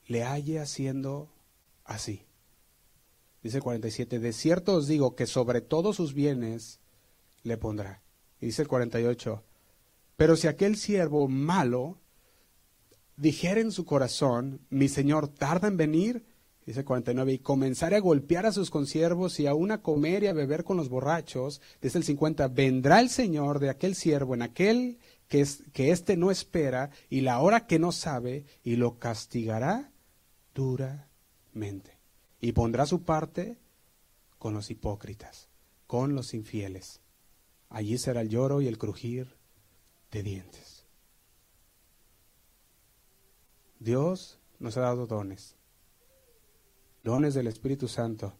[0.06, 1.28] le halle haciendo
[1.84, 2.24] así.
[3.42, 6.80] Dice el 47, de cierto os digo que sobre todos sus bienes
[7.42, 8.02] le pondrá.
[8.40, 9.44] Dice el 48,
[10.16, 11.98] pero si aquel siervo malo
[13.16, 16.24] dijera en su corazón, mi Señor tarda en venir,
[16.66, 20.26] dice el 49, y comenzare a golpear a sus consiervos y aún a comer y
[20.28, 24.42] a beber con los borrachos, dice el 50, vendrá el Señor de aquel siervo en
[24.42, 24.98] aquel
[25.28, 29.90] que, es, que éste no espera y la hora que no sabe, y lo castigará
[30.54, 31.98] duramente.
[32.40, 33.58] Y pondrá su parte
[34.38, 35.48] con los hipócritas,
[35.86, 37.00] con los infieles.
[37.70, 39.36] Allí será el lloro y el crujir
[40.12, 40.84] de dientes.
[43.78, 45.56] Dios nos ha dado dones,
[47.04, 48.34] dones del Espíritu Santo.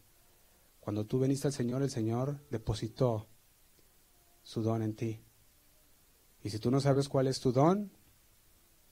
[0.79, 3.27] Cuando tú veniste al Señor, el Señor depositó
[4.43, 5.21] su don en ti.
[6.43, 7.91] Y si tú no sabes cuál es tu don,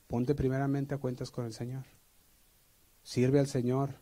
[0.07, 1.85] ponte primeramente a cuentas con el Señor.
[3.03, 3.95] Sirve al Señor.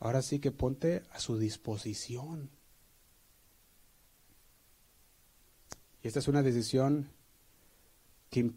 [0.00, 2.50] Ahora sí que ponte a su disposición.
[6.02, 7.10] Y esta es una decisión
[8.30, 8.52] que,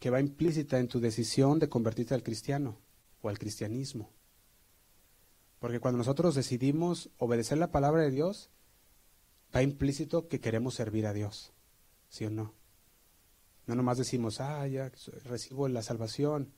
[0.00, 2.78] que, va implícita en tu decisión de convertirte al cristiano
[3.22, 4.10] o al cristianismo.
[5.58, 8.50] Porque cuando nosotros decidimos obedecer la palabra de Dios,
[9.54, 11.52] va implícito que queremos servir a Dios.
[12.08, 12.54] ¿Sí o no?
[13.66, 14.90] No nomás decimos, ah, ya
[15.24, 16.52] recibo la salvación.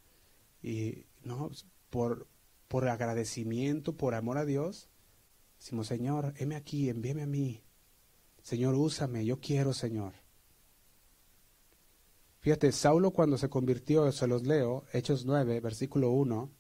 [0.63, 1.51] Y no,
[1.89, 2.29] por,
[2.69, 4.89] por agradecimiento, por amor a Dios,
[5.59, 7.63] decimos, Señor, heme aquí, envíame a mí.
[8.43, 10.13] Señor, úsame, yo quiero, Señor.
[12.41, 16.51] Fíjate, Saulo cuando se convirtió, se los leo, Hechos 9, versículo 1.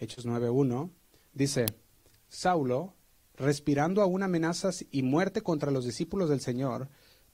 [0.00, 0.90] Hechos 9, 1,
[1.34, 1.66] dice,
[2.26, 2.94] Saulo,
[3.36, 6.88] respirando aún amenazas y muerte contra los discípulos del Señor,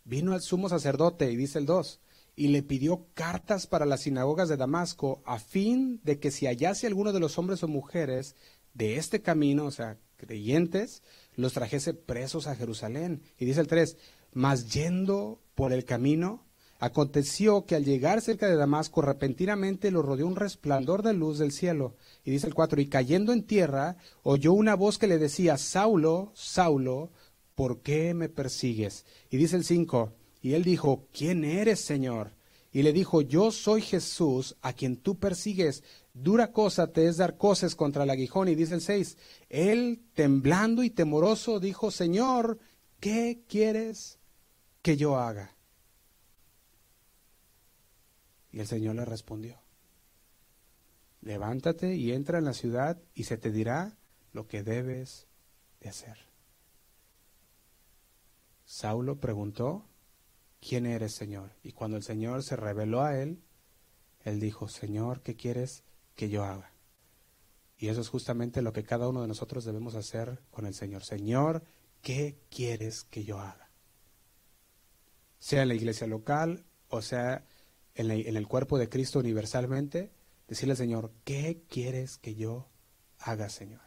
[0.04, 2.00] vino al sumo sacerdote, y dice el 2,
[2.34, 6.88] y le pidió cartas para las sinagogas de Damasco, a fin de que si hallase
[6.88, 8.34] alguno de los hombres o mujeres
[8.74, 11.04] de este camino, o sea, creyentes,
[11.36, 13.22] los trajese presos a Jerusalén.
[13.38, 13.96] Y dice el 3,
[14.32, 16.45] mas yendo por el camino,
[16.78, 21.52] Aconteció que al llegar cerca de Damasco, repentinamente lo rodeó un resplandor de luz del
[21.52, 21.96] cielo.
[22.24, 26.32] Y dice el 4, y cayendo en tierra, oyó una voz que le decía, Saulo,
[26.34, 27.10] Saulo,
[27.54, 29.06] ¿por qué me persigues?
[29.30, 30.12] Y dice el 5,
[30.42, 32.36] y él dijo, ¿quién eres, Señor?
[32.72, 35.82] Y le dijo, yo soy Jesús, a quien tú persigues.
[36.12, 38.48] Dura cosa te es dar cosas contra el aguijón.
[38.48, 39.16] Y dice el 6,
[39.48, 42.58] él, temblando y temoroso, dijo, Señor,
[43.00, 44.18] ¿qué quieres
[44.82, 45.55] que yo haga?
[48.56, 49.60] Y el Señor le respondió,
[51.20, 53.98] levántate y entra en la ciudad y se te dirá
[54.32, 55.26] lo que debes
[55.80, 56.16] de hacer.
[58.64, 59.84] Saulo preguntó,
[60.58, 61.52] ¿quién eres, Señor?
[61.62, 63.42] Y cuando el Señor se reveló a él,
[64.20, 65.84] él dijo, Señor, ¿qué quieres
[66.14, 66.72] que yo haga?
[67.76, 71.04] Y eso es justamente lo que cada uno de nosotros debemos hacer con el Señor.
[71.04, 71.62] Señor,
[72.00, 73.68] ¿qué quieres que yo haga?
[75.40, 77.44] Sea en la iglesia local o sea
[77.96, 80.12] en, el cuerpo de Cristo universalmente,
[80.48, 82.68] decirle al Señor, ¿qué quieres que yo
[83.18, 83.80] haga, Señor?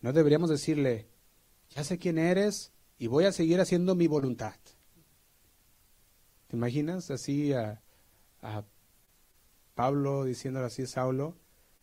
[0.00, 1.08] No deberíamos decirle,
[1.70, 4.56] ya sé quién eres y voy a seguir haciendo mi voluntad.
[6.48, 7.82] ¿Te imaginas así a,
[8.40, 8.64] a
[9.74, 11.36] Pablo diciéndole así a Saulo?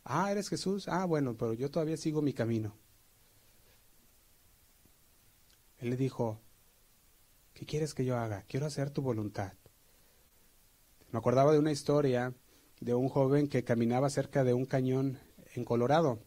[0.04, 0.88] Ah, eres Jesús.
[0.88, 2.76] Ah, bueno, pero yo todavía sigo mi camino.
[5.80, 6.39] Él le dijo,
[7.54, 8.43] ¿Qué quieres que yo haga?
[8.47, 9.54] Quiero hacer tu voluntad.
[11.12, 12.34] Me acordaba de una historia
[12.80, 15.20] de un joven que caminaba cerca de un cañón
[15.54, 16.20] en Colorado.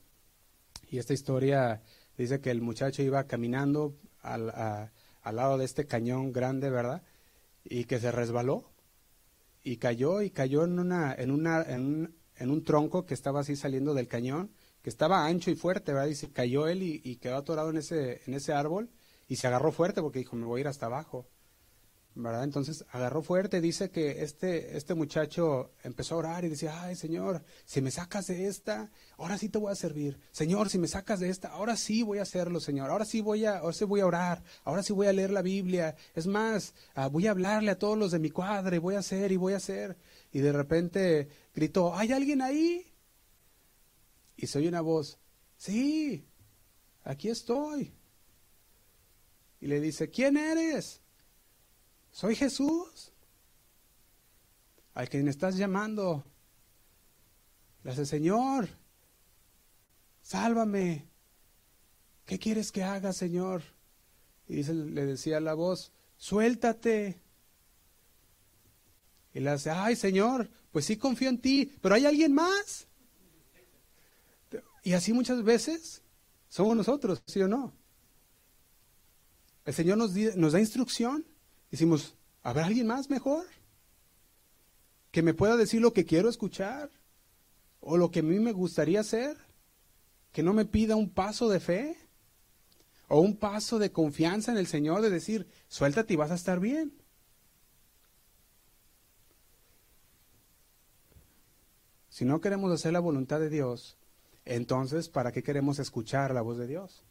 [0.89, 1.83] Y esta historia
[2.16, 4.51] dice que el muchacho iba caminando al,
[5.22, 7.03] al lado de este cañón grande, ¿verdad?
[7.64, 8.70] Y que se resbaló
[9.64, 13.41] y cayó y cayó en, una, en, una, en, un, en un tronco que estaba
[13.41, 14.53] así saliendo del cañón,
[14.83, 16.07] que estaba ancho y fuerte, ¿verdad?
[16.07, 18.89] Y se cayó él y, y quedó atorado en ese, en ese árbol
[19.29, 21.27] y se agarró fuerte porque dijo, me voy a ir hasta abajo.
[22.16, 22.45] ¿verdad?
[22.45, 27.45] Entonces agarró fuerte, dice que este, este muchacho empezó a orar y decía, ay Señor,
[27.66, 30.18] si me sacas de esta, ahora sí te voy a servir.
[30.31, 32.91] Señor, si me sacas de esta, ahora sí voy a hacerlo, Señor.
[32.91, 35.43] Ahora sí voy a, ahora sí voy a orar, ahora sí voy a leer la
[35.43, 35.95] Biblia.
[36.14, 39.01] Es más, ah, voy a hablarle a todos los de mi cuadra y voy a
[39.01, 39.99] hacer y voy a hacer.
[40.33, 42.95] Y de repente gritó, ¿hay alguien ahí?
[44.37, 45.18] Y se oye una voz,
[45.59, 46.27] sí,
[47.05, 47.96] aquí estoy.
[49.61, 51.01] Y le dice, ¿quién eres?
[52.11, 53.13] Soy Jesús,
[54.95, 56.25] al quien estás llamando.
[57.85, 58.69] Le dice, Señor,
[60.23, 61.07] sálvame.
[62.27, 63.63] ¿qué quieres que haga, Señor?
[64.49, 67.23] Y dice, le decía la voz, suéltate.
[69.33, 72.87] Y le dice, ay, Señor, pues sí confío en ti, pero hay alguien más.
[74.83, 76.03] Y así muchas veces
[76.49, 77.73] somos nosotros, ¿sí o no?
[79.67, 81.27] El Señor nos, da instrucción.
[81.71, 83.45] Decimos, ¿habrá alguien más mejor?
[85.11, 86.89] Que me pueda decir lo que quiero escuchar
[87.81, 89.37] o lo que a mí me gustaría hacer.
[90.33, 91.99] Que no me pida un paso de fe
[93.09, 96.61] o un paso de confianza en el Señor de decir, suéltate y vas a estar
[96.61, 96.93] bien.
[102.09, 103.99] Si no queremos hacer la voluntad de Dios,
[104.45, 107.06] entonces, ¿para qué queremos escuchar la voz de Dios?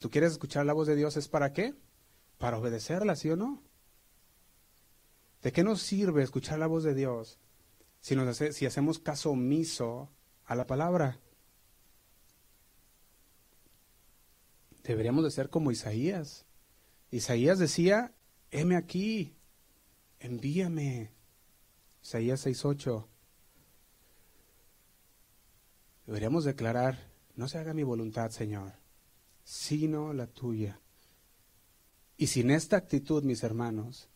[0.00, 1.18] ¿Tú quieres escuchar la voz de Dios?
[1.18, 1.74] ¿Es para qué?
[2.38, 3.62] Para obedecerla, ¿sí o no?
[5.42, 7.38] ¿De qué nos sirve escuchar la voz de Dios
[8.00, 8.16] si,
[8.66, 10.10] hacemos caso omiso
[10.46, 11.20] a la palabra?
[14.84, 16.46] Deberíamos de ser como Isaías.
[17.10, 18.14] Isaías decía,
[18.50, 19.36] heme aquí,
[20.18, 21.12] envíame.
[22.02, 23.06] Isaías 6.8.
[26.06, 28.79] Deberíamos declarar, no se haga mi voluntad, Señor,
[29.50, 30.78] sino la tuya.
[32.16, 34.08] Y sin esta actitud, mis hermanos,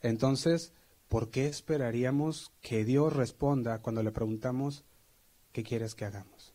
[0.00, 0.72] entonces,
[1.06, 4.82] ¿por qué esperaríamos que Dios responda cuando le preguntamos,
[5.52, 6.54] ¿qué quieres que hagamos?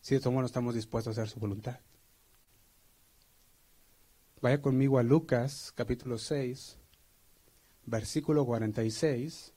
[0.00, 1.78] Si de todo no estamos dispuestos a hacer su voluntad.
[4.40, 6.78] Vaya conmigo a Lucas capítulo 6,
[7.86, 9.52] versículo 46.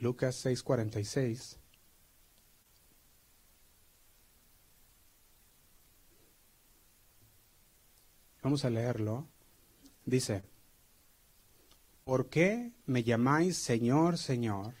[0.00, 1.58] Lucas 6:46.
[8.46, 9.26] Vamos a leerlo.
[10.04, 10.44] Dice,
[12.04, 14.72] ¿por qué me llamáis Señor, Señor,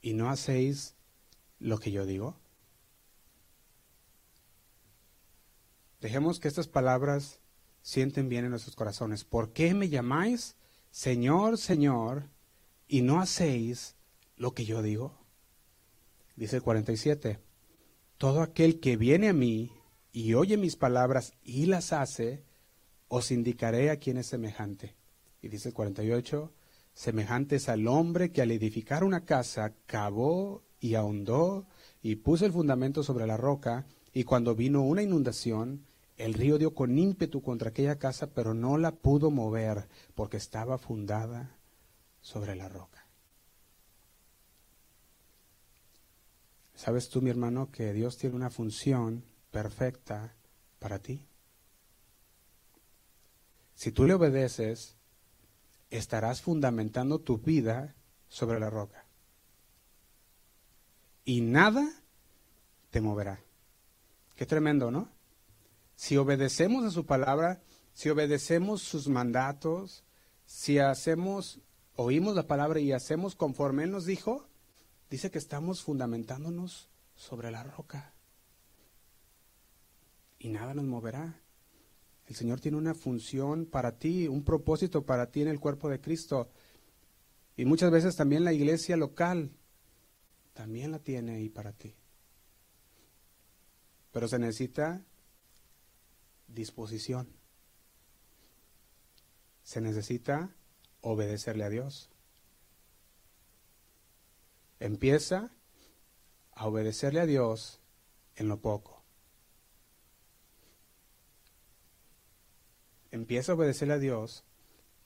[0.00, 0.94] y no hacéis
[1.58, 2.36] lo que yo digo?
[6.00, 7.40] Dejemos que estas palabras
[7.82, 9.24] sienten bien en nuestros corazones.
[9.24, 10.54] ¿Por qué me llamáis
[10.92, 12.28] Señor, Señor,
[12.86, 13.96] y no hacéis
[14.36, 15.18] lo que yo digo?
[16.36, 17.40] Dice el 47,
[18.18, 19.72] todo aquel que viene a mí
[20.12, 22.46] y oye mis palabras y las hace,
[23.08, 24.94] os indicaré a quién es semejante.
[25.42, 26.52] Y dice el 48,
[26.92, 31.66] semejante es al hombre que al edificar una casa cavó y ahondó
[32.02, 35.84] y puso el fundamento sobre la roca, y cuando vino una inundación,
[36.16, 40.78] el río dio con ímpetu contra aquella casa, pero no la pudo mover porque estaba
[40.78, 41.56] fundada
[42.20, 43.06] sobre la roca.
[46.74, 50.34] ¿Sabes tú, mi hermano, que Dios tiene una función perfecta
[50.78, 51.27] para ti?
[53.78, 54.96] Si tú le obedeces,
[55.88, 57.94] estarás fundamentando tu vida
[58.26, 59.06] sobre la roca.
[61.24, 61.88] Y nada
[62.90, 63.40] te moverá.
[64.34, 65.08] Qué tremendo, ¿no?
[65.94, 67.62] Si obedecemos a su palabra,
[67.94, 70.02] si obedecemos sus mandatos,
[70.44, 71.60] si hacemos,
[71.94, 74.48] oímos la palabra y hacemos conforme Él nos dijo,
[75.08, 78.12] dice que estamos fundamentándonos sobre la roca.
[80.40, 81.40] Y nada nos moverá.
[82.28, 85.98] El Señor tiene una función para ti, un propósito para ti en el cuerpo de
[85.98, 86.50] Cristo.
[87.56, 89.50] Y muchas veces también la iglesia local
[90.52, 91.94] también la tiene ahí para ti.
[94.12, 95.02] Pero se necesita
[96.48, 97.28] disposición.
[99.62, 100.54] Se necesita
[101.00, 102.10] obedecerle a Dios.
[104.80, 105.50] Empieza
[106.52, 107.80] a obedecerle a Dios
[108.36, 108.97] en lo poco.
[113.10, 114.44] Empieza a obedecerle a Dios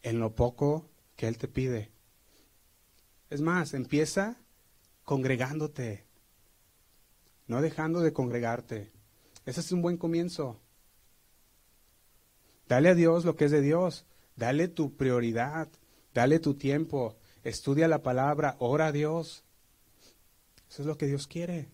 [0.02, 1.90] en lo poco que Él te pide.
[3.30, 4.36] Es más, empieza
[5.04, 6.04] congregándote,
[7.46, 8.92] no dejando de congregarte.
[9.46, 10.60] Ese es un buen comienzo.
[12.68, 14.06] Dale a Dios lo que es de Dios.
[14.36, 15.68] Dale tu prioridad.
[16.14, 17.16] Dale tu tiempo.
[17.42, 18.56] Estudia la palabra.
[18.60, 19.44] Ora a Dios.
[20.70, 21.68] Eso es lo que Dios quiere.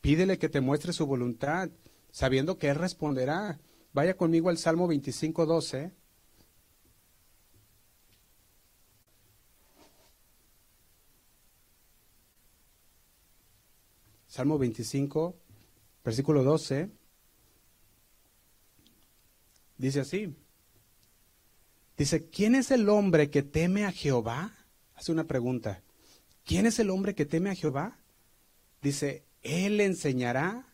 [0.00, 1.70] Pídele que te muestre su voluntad,
[2.10, 3.58] sabiendo que Él responderá.
[3.98, 5.90] Vaya conmigo al Salmo 25, 12.
[14.28, 15.34] Salmo 25,
[16.04, 16.90] versículo 12.
[19.78, 20.32] Dice así.
[21.96, 24.54] Dice, ¿quién es el hombre que teme a Jehová?
[24.94, 25.82] Hace una pregunta.
[26.44, 27.98] ¿Quién es el hombre que teme a Jehová?
[28.80, 30.72] Dice, Él enseñará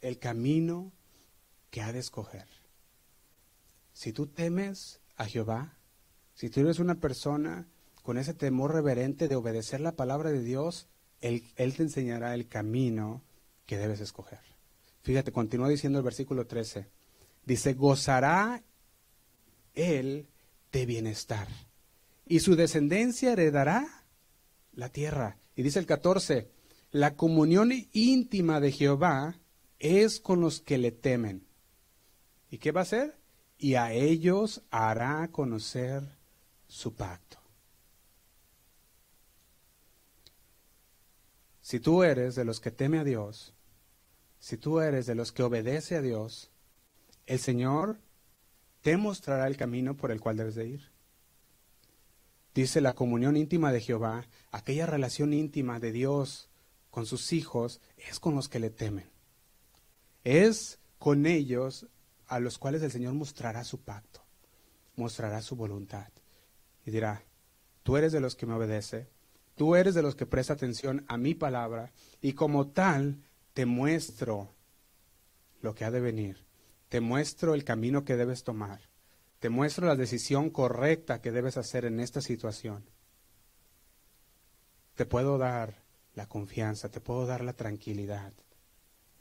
[0.00, 0.92] el camino
[1.70, 2.46] que ha de escoger.
[3.92, 5.76] Si tú temes a Jehová,
[6.34, 7.66] si tú eres una persona
[8.02, 10.86] con ese temor reverente de obedecer la palabra de Dios,
[11.20, 13.22] Él, te enseñará el camino
[13.66, 14.40] que debes escoger.
[15.02, 16.86] Fíjate, continúa diciendo el versículo 13.
[17.44, 18.62] Dice, gozará
[19.74, 20.28] Él
[20.72, 21.48] de bienestar
[22.28, 24.04] y su descendencia heredará
[24.72, 25.38] la tierra.
[25.56, 26.50] Y dice el 14,
[26.92, 29.40] la comunión íntima de Jehová
[29.78, 31.46] es con los que le temen.
[32.50, 33.16] ¿Y qué va a hacer?
[33.58, 36.02] Y a ellos hará conocer
[36.66, 37.38] su pacto.
[41.60, 43.52] Si tú eres de los que teme a Dios,
[44.40, 46.50] si tú eres de los que obedece a Dios,
[47.26, 47.98] el Señor
[48.80, 50.90] te mostrará el camino por el cual debes de ir.
[52.54, 56.48] Dice la comunión íntima de Jehová, aquella relación íntima de Dios
[56.90, 59.10] con sus hijos, es con los que le temen.
[60.24, 61.86] Es con ellos
[62.28, 64.22] a los cuales el Señor mostrará su pacto,
[64.96, 66.08] mostrará su voluntad.
[66.84, 67.24] Y dirá,
[67.82, 69.08] tú eres de los que me obedece,
[69.56, 73.22] tú eres de los que presta atención a mi palabra, y como tal
[73.54, 74.54] te muestro
[75.62, 76.44] lo que ha de venir,
[76.88, 78.80] te muestro el camino que debes tomar,
[79.40, 82.84] te muestro la decisión correcta que debes hacer en esta situación.
[84.94, 85.82] Te puedo dar
[86.14, 88.32] la confianza, te puedo dar la tranquilidad,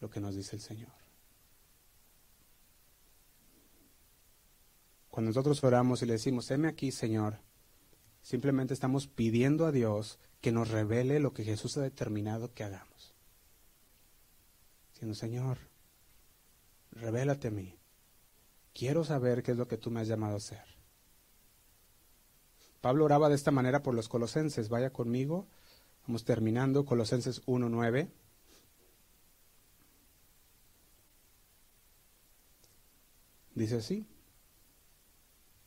[0.01, 1.06] lo que nos dice el Señor.
[5.17, 7.39] Cuando nosotros oramos y le decimos, heme aquí, Señor,
[8.21, 13.15] simplemente estamos pidiendo a Dios que nos revele lo que Jesús ha determinado que hagamos
[14.93, 15.57] diciendo, Señor,
[16.91, 17.79] revélate a mí.
[18.75, 20.63] Quiero saber qué es lo que tú me has llamado a hacer.
[22.79, 24.69] Pablo oraba de esta manera por los colosenses.
[24.69, 25.47] Vaya conmigo.
[26.05, 26.85] Vamos terminando.
[26.85, 28.11] Colosenses 1.9.
[33.55, 34.05] Dice así.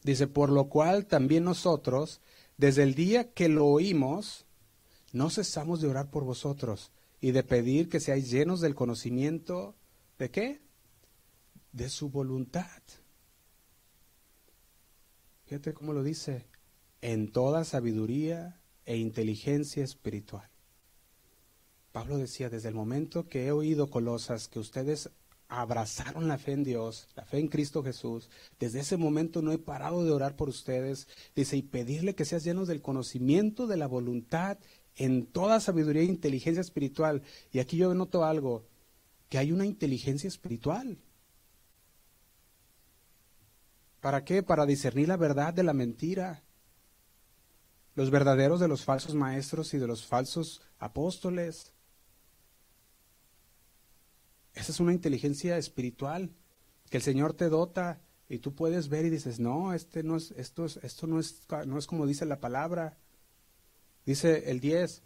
[0.02, 2.20] Dice, por lo cual también nosotros,
[2.56, 4.46] desde el día que lo oímos,
[5.12, 9.74] no cesamos de orar por vosotros y de pedir que seáis llenos del conocimiento
[10.18, 10.60] de qué?
[11.72, 12.82] De su voluntad.
[15.46, 16.46] Fíjate cómo lo dice,
[17.00, 20.48] en toda sabiduría e inteligencia espiritual.
[21.92, 25.10] Pablo decía, desde el momento que he oído Colosas que ustedes
[25.50, 28.30] abrazaron la fe en Dios, la fe en Cristo Jesús,
[28.60, 32.44] desde ese momento no he parado de orar por ustedes, dice, y pedirle que seas
[32.44, 34.58] llenos del conocimiento de la voluntad
[34.94, 37.22] en toda sabiduría e inteligencia espiritual.
[37.52, 38.64] Y aquí yo noto algo,
[39.28, 40.98] que hay una inteligencia espiritual.
[44.00, 44.42] ¿Para qué?
[44.42, 46.44] Para discernir la verdad de la mentira.
[47.96, 51.72] Los verdaderos de los falsos maestros y de los falsos apóstoles.
[54.54, 56.30] Esa es una inteligencia espiritual
[56.88, 60.32] que el Señor te dota y tú puedes ver y dices, no, este no es,
[60.32, 62.96] esto, es, esto no, es, no es como dice la palabra.
[64.06, 65.02] Dice el 10,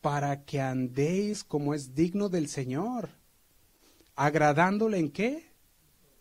[0.00, 3.10] para que andéis como es digno del Señor,
[4.14, 5.52] agradándole en qué?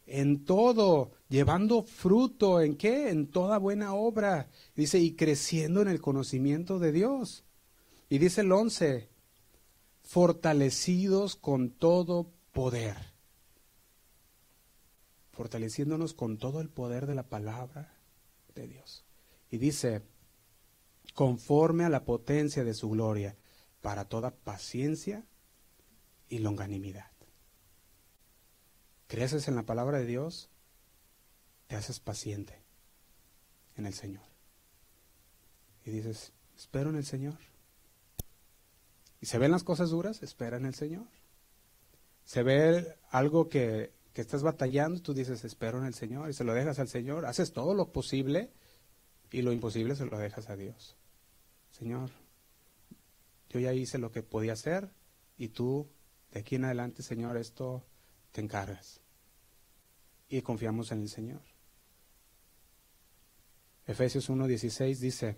[0.05, 3.09] En todo, llevando fruto en qué?
[3.09, 4.49] En toda buena obra.
[4.75, 7.43] Dice, y creciendo en el conocimiento de Dios.
[8.09, 9.09] Y dice el 11,
[10.01, 12.97] fortalecidos con todo poder.
[15.31, 17.93] Fortaleciéndonos con todo el poder de la palabra
[18.55, 19.03] de Dios.
[19.49, 20.01] Y dice,
[21.13, 23.35] conforme a la potencia de su gloria,
[23.81, 25.25] para toda paciencia
[26.29, 27.11] y longanimidad.
[29.07, 30.49] ¿Creces en la palabra de Dios?
[31.67, 32.61] Te haces paciente
[33.75, 34.23] en el Señor.
[35.83, 37.37] Y dices, espero en el Señor.
[39.19, 41.07] Y se ven las cosas duras, espera en el Señor.
[42.31, 46.45] Se ve algo que, que estás batallando, tú dices, espero en el Señor, y se
[46.45, 47.25] lo dejas al Señor.
[47.25, 48.53] Haces todo lo posible
[49.31, 50.95] y lo imposible se lo dejas a Dios.
[51.71, 52.09] Señor,
[53.49, 54.93] yo ya hice lo que podía hacer
[55.37, 55.89] y tú,
[56.31, 57.85] de aquí en adelante, Señor, esto
[58.31, 59.01] te encargas.
[60.29, 61.41] Y confiamos en el Señor.
[63.85, 65.37] Efesios 1.16 dice,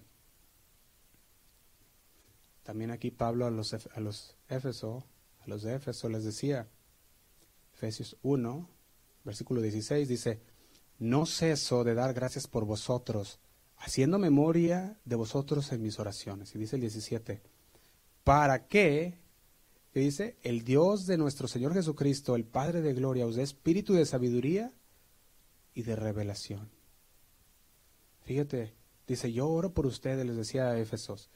[2.62, 5.04] también aquí Pablo a los, a los Éfeso,
[5.40, 6.70] a los de Éfeso les decía,
[7.84, 8.70] Efesios 1,
[9.26, 10.40] versículo 16 dice,
[11.00, 13.40] no ceso de dar gracias por vosotros,
[13.76, 16.56] haciendo memoria de vosotros en mis oraciones.
[16.56, 17.42] Y dice el 17,
[18.24, 19.20] para que,
[19.94, 24.72] dice, el Dios de nuestro Señor Jesucristo, el Padre de gloria, os espíritu de sabiduría
[25.74, 26.70] y de revelación.
[28.22, 28.74] Fíjate,
[29.08, 31.30] dice, yo oro por ustedes, les decía a Éfesos,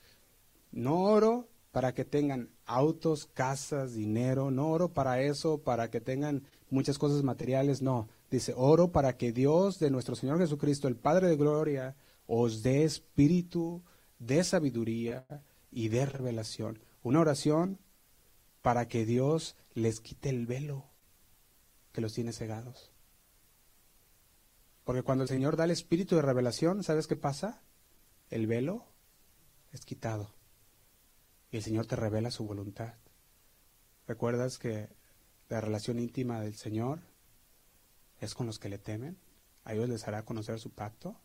[0.72, 6.42] no oro para que tengan autos, casas, dinero, no oro para eso, para que tengan
[6.72, 8.10] muchas cosas materiales, no.
[8.32, 12.84] Dice, oro para que Dios de nuestro Señor Jesucristo, el Padre de Gloria, os dé
[12.84, 13.84] espíritu
[14.18, 15.28] de sabiduría
[15.70, 16.80] y de revelación.
[17.04, 17.78] Una oración
[18.64, 20.84] para que Dios les quite el velo
[21.92, 22.92] que los tiene cegados.
[24.84, 27.62] Porque cuando el Señor da el espíritu de revelación, ¿sabes qué pasa?
[28.32, 28.84] El velo
[29.72, 30.37] es quitado.
[31.52, 32.96] Y el Señor te revela su voluntad.
[34.08, 34.90] ¿Recuerdas que
[35.50, 37.00] la relación íntima del Señor
[38.20, 39.18] es con los que le temen?
[39.64, 41.20] A ellos les hará conocer su pacto.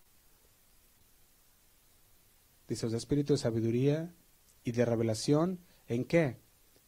[2.69, 4.15] Dice, de espíritu de sabiduría
[4.65, 6.39] y de revelación, ¿en qué?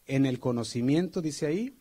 [0.05, 1.77] En el conocimiento, dice ahí,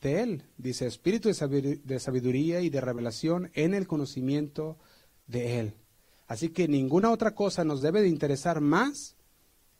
[0.00, 0.44] de Él.
[0.56, 4.78] Dice, espíritu de sabiduría y de revelación en el conocimiento
[5.26, 5.74] de Él.
[6.26, 9.16] Así que ninguna otra cosa nos debe de interesar más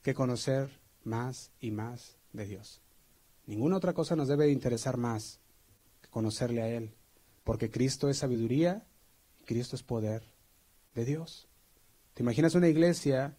[0.01, 2.81] que conocer más y más de Dios.
[3.47, 5.39] Ninguna otra cosa nos debe de interesar más
[6.01, 6.93] que conocerle a Él,
[7.43, 8.85] porque Cristo es sabiduría
[9.41, 10.23] y Cristo es poder
[10.93, 11.47] de Dios.
[12.13, 13.35] ¿Te imaginas una iglesia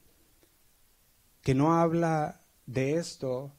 [1.43, 3.53] que no habla de esto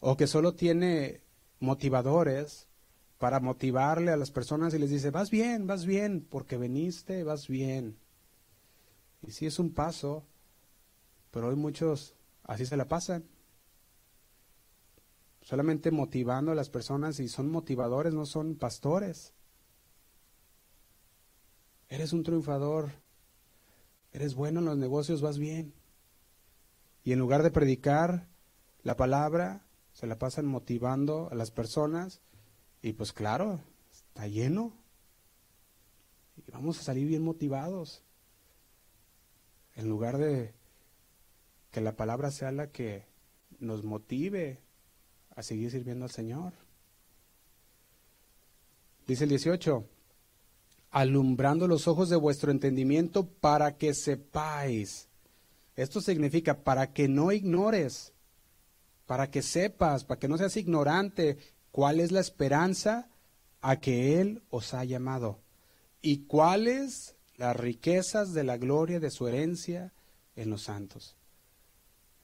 [0.00, 1.22] o que solo tiene
[1.60, 2.68] motivadores
[3.18, 7.48] para motivarle a las personas y les dice, vas bien, vas bien, porque veniste, vas
[7.48, 7.98] bien.
[9.22, 10.24] Y sí es un paso,
[11.30, 12.14] pero hoy muchos
[12.44, 13.24] así se la pasan.
[15.42, 19.34] Solamente motivando a las personas y son motivadores, no son pastores.
[21.88, 22.90] Eres un triunfador,
[24.12, 25.74] eres bueno en los negocios, vas bien.
[27.02, 28.28] Y en lugar de predicar
[28.82, 32.20] la palabra, se la pasan motivando a las personas
[32.82, 33.60] y pues claro,
[33.90, 34.72] está lleno.
[36.36, 38.02] Y vamos a salir bien motivados.
[39.74, 40.54] En lugar de
[41.70, 43.06] que la palabra sea la que
[43.58, 44.60] nos motive
[45.36, 46.52] a seguir sirviendo al Señor.
[49.06, 49.84] Dice el 18,
[50.90, 55.08] alumbrando los ojos de vuestro entendimiento para que sepáis.
[55.76, 58.12] Esto significa para que no ignores
[59.10, 61.36] para que sepas, para que no seas ignorante
[61.72, 63.08] cuál es la esperanza
[63.60, 65.40] a que Él os ha llamado
[66.00, 69.92] y cuáles las riquezas de la gloria de su herencia
[70.36, 71.16] en los santos.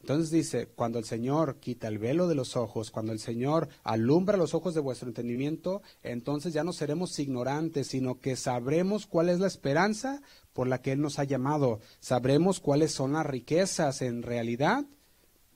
[0.06, 4.36] Entonces dice, cuando el Señor quita el velo de los ojos, cuando el Señor alumbra
[4.36, 9.40] los ojos de vuestro entendimiento, entonces ya no seremos ignorantes, sino que sabremos cuál es
[9.40, 14.22] la esperanza por la que Él nos ha llamado, sabremos cuáles son las riquezas en
[14.22, 14.84] realidad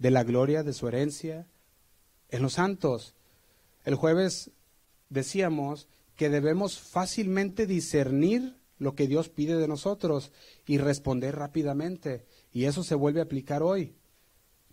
[0.01, 1.47] de la gloria de su herencia
[2.29, 3.15] en los santos.
[3.85, 4.51] El jueves
[5.11, 5.87] decíamos
[6.17, 10.33] que debemos fácilmente discernir lo que Dios pide de nosotros
[10.67, 12.27] y responder rápidamente.
[12.53, 13.95] Y eso se vuelve a aplicar hoy.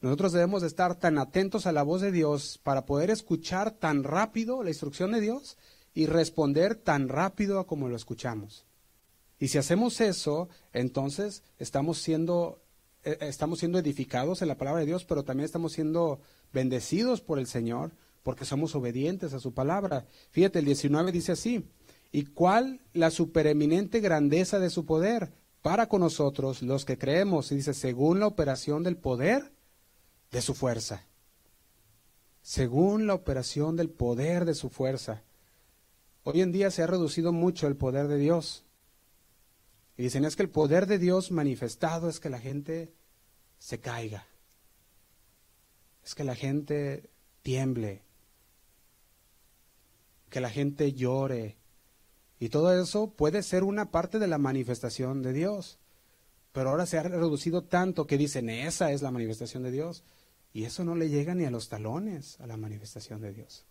[0.02, 4.64] Nosotros debemos estar tan atentos a la voz de Dios para poder escuchar tan rápido
[4.64, 5.58] la instrucción de Dios
[5.93, 8.66] y responder tan rápido como lo escuchamos.
[9.39, 12.62] Y si hacemos eso, entonces estamos siendo
[13.04, 16.20] eh, estamos siendo edificados en la palabra de Dios, pero también estamos siendo
[16.52, 17.91] bendecidos por el Señor
[18.22, 20.06] porque somos obedientes a su palabra.
[20.32, 21.66] Fíjate, el 19 dice así,
[22.12, 25.32] ¿y cuál la supereminente grandeza de su poder
[25.62, 27.52] para con nosotros los que creemos?
[27.54, 29.54] Y dice, según la operación del poder
[30.32, 31.05] de su fuerza.
[32.41, 35.23] Según la operación del poder de su fuerza.
[36.23, 38.63] Hoy en día se ha reducido mucho el poder de Dios.
[39.97, 42.93] Y dicen, es que el poder de Dios manifestado es que la gente
[43.59, 44.28] se caiga.
[46.05, 47.09] Es que la gente
[47.41, 48.03] tiemble.
[50.30, 51.57] Que la gente llore.
[52.39, 55.80] Y todo eso puede ser una parte de la manifestación de Dios.
[56.51, 60.03] Pero ahora se ha reducido tanto que dicen, esa es la manifestación de Dios.
[60.54, 63.66] Y eso no le llega ni a los talones a la manifestación de Dios.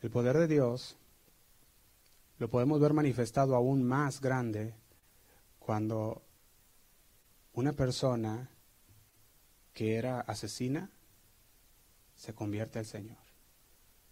[0.00, 0.96] El poder de Dios
[2.38, 4.74] lo podemos ver manifestado aún más grande
[5.60, 6.22] cuando
[7.52, 8.50] una persona
[9.72, 10.90] que era asesina
[12.16, 13.18] se convierte al Señor.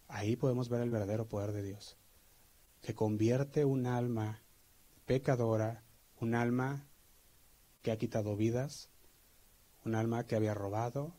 [0.07, 1.97] Ahí podemos ver el verdadero poder de Dios,
[2.83, 4.41] que convierte un alma
[5.07, 5.83] pecadora,
[6.21, 6.87] un alma
[7.83, 8.91] que ha quitado vidas,
[9.85, 11.15] un alma que había robado,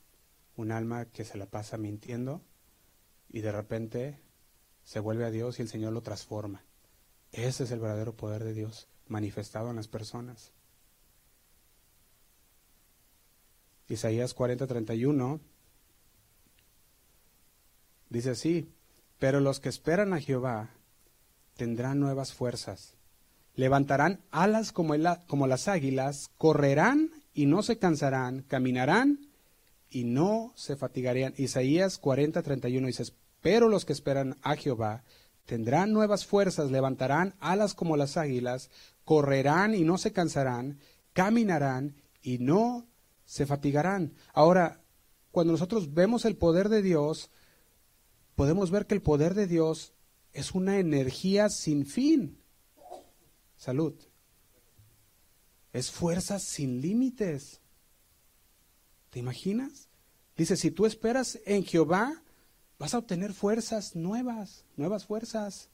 [0.56, 2.42] un alma que se la pasa mintiendo
[3.30, 4.20] y de repente
[4.84, 6.64] se vuelve a Dios y el Señor lo transforma.
[7.32, 10.52] Ese es el verdadero poder de Dios manifestado en las personas.
[13.88, 15.40] Isaías 40:31
[18.10, 18.74] dice así,
[19.20, 20.70] pero los que esperan a Jehová
[21.56, 22.96] tendrán nuevas fuerzas,
[23.56, 24.94] levantarán alas como,
[25.28, 29.28] como las águilas, correrán y no se cansarán, caminarán
[29.90, 31.34] y no se fatigarán.
[31.38, 35.04] Isaías 40:31 dice, pero los que esperan a Jehová
[35.46, 38.70] tendrán nuevas fuerzas, levantarán alas como las águilas,
[39.04, 40.80] correrán y no se cansarán,
[41.14, 42.88] caminarán y no
[43.26, 44.14] se fatigarán.
[44.34, 44.82] Ahora,
[45.32, 47.32] cuando nosotros vemos el poder de Dios,
[48.36, 49.94] podemos ver que el poder de Dios
[50.34, 52.41] es una energía sin fin.
[53.62, 53.94] Salud.
[55.72, 57.62] Es fuerza sin límites.
[59.12, 59.88] ¿Te imaginas?
[60.36, 62.24] Dice, si tú esperas en Jehová,
[62.80, 65.70] vas a obtener fuerzas nuevas, nuevas fuerzas.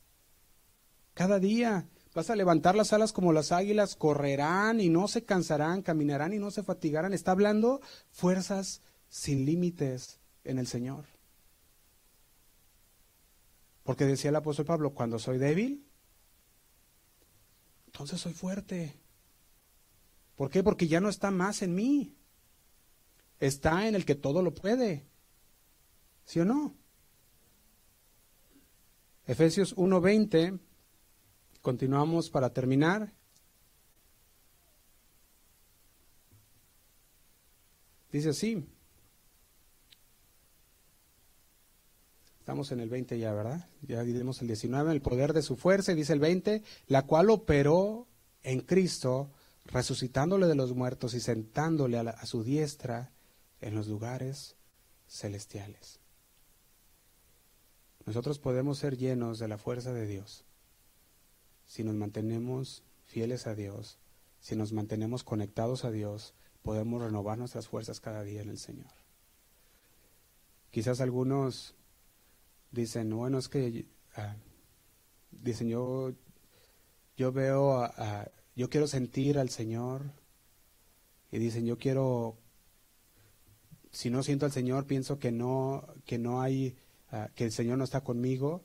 [1.13, 5.81] Cada día vas a levantar las alas como las águilas, correrán y no se cansarán,
[5.81, 7.13] caminarán y no se fatigarán.
[7.13, 7.79] Está hablando
[8.11, 11.05] fuerzas sin límites en el Señor.
[13.83, 15.86] Porque decía el apóstol Pablo, cuando soy débil,
[17.97, 18.93] entonces soy fuerte.
[20.35, 20.61] ¿Por qué?
[20.61, 22.15] Porque ya no está más en mí.
[23.39, 25.07] Está en el que todo lo puede.
[26.23, 26.75] ¿Sí o no?
[29.25, 30.59] Efesios 1:20,
[31.63, 33.15] continuamos para terminar.
[38.11, 38.63] Dice así.
[42.47, 43.67] Estamos en el 20 ya, ¿verdad?
[43.81, 47.29] Ya diremos el 19, el poder de su fuerza, y dice el 20, la cual
[47.29, 48.07] operó
[48.41, 49.31] en Cristo,
[49.65, 53.11] resucitándole de los muertos y sentándole a, a su diestra
[53.59, 54.55] en los lugares
[55.09, 55.99] celestiales.
[58.05, 60.45] Nosotros podemos ser llenos de la fuerza de Dios
[61.65, 63.97] si nos mantenemos fieles a Dios,
[64.39, 68.93] si nos mantenemos conectados a Dios, podemos renovar nuestras fuerzas cada día en el Señor.
[70.71, 71.75] Quizás algunos
[72.77, 73.85] dicen, bueno, es que,
[74.17, 74.21] uh,
[75.31, 76.13] dicen, yo,
[77.17, 77.89] yo veo,
[78.55, 80.13] yo quiero sentir al Señor,
[81.31, 82.37] y dicen, yo quiero,
[83.91, 86.77] si no siento al Señor, pienso que no, que no hay,
[87.11, 88.63] uh, que el Señor no está conmigo,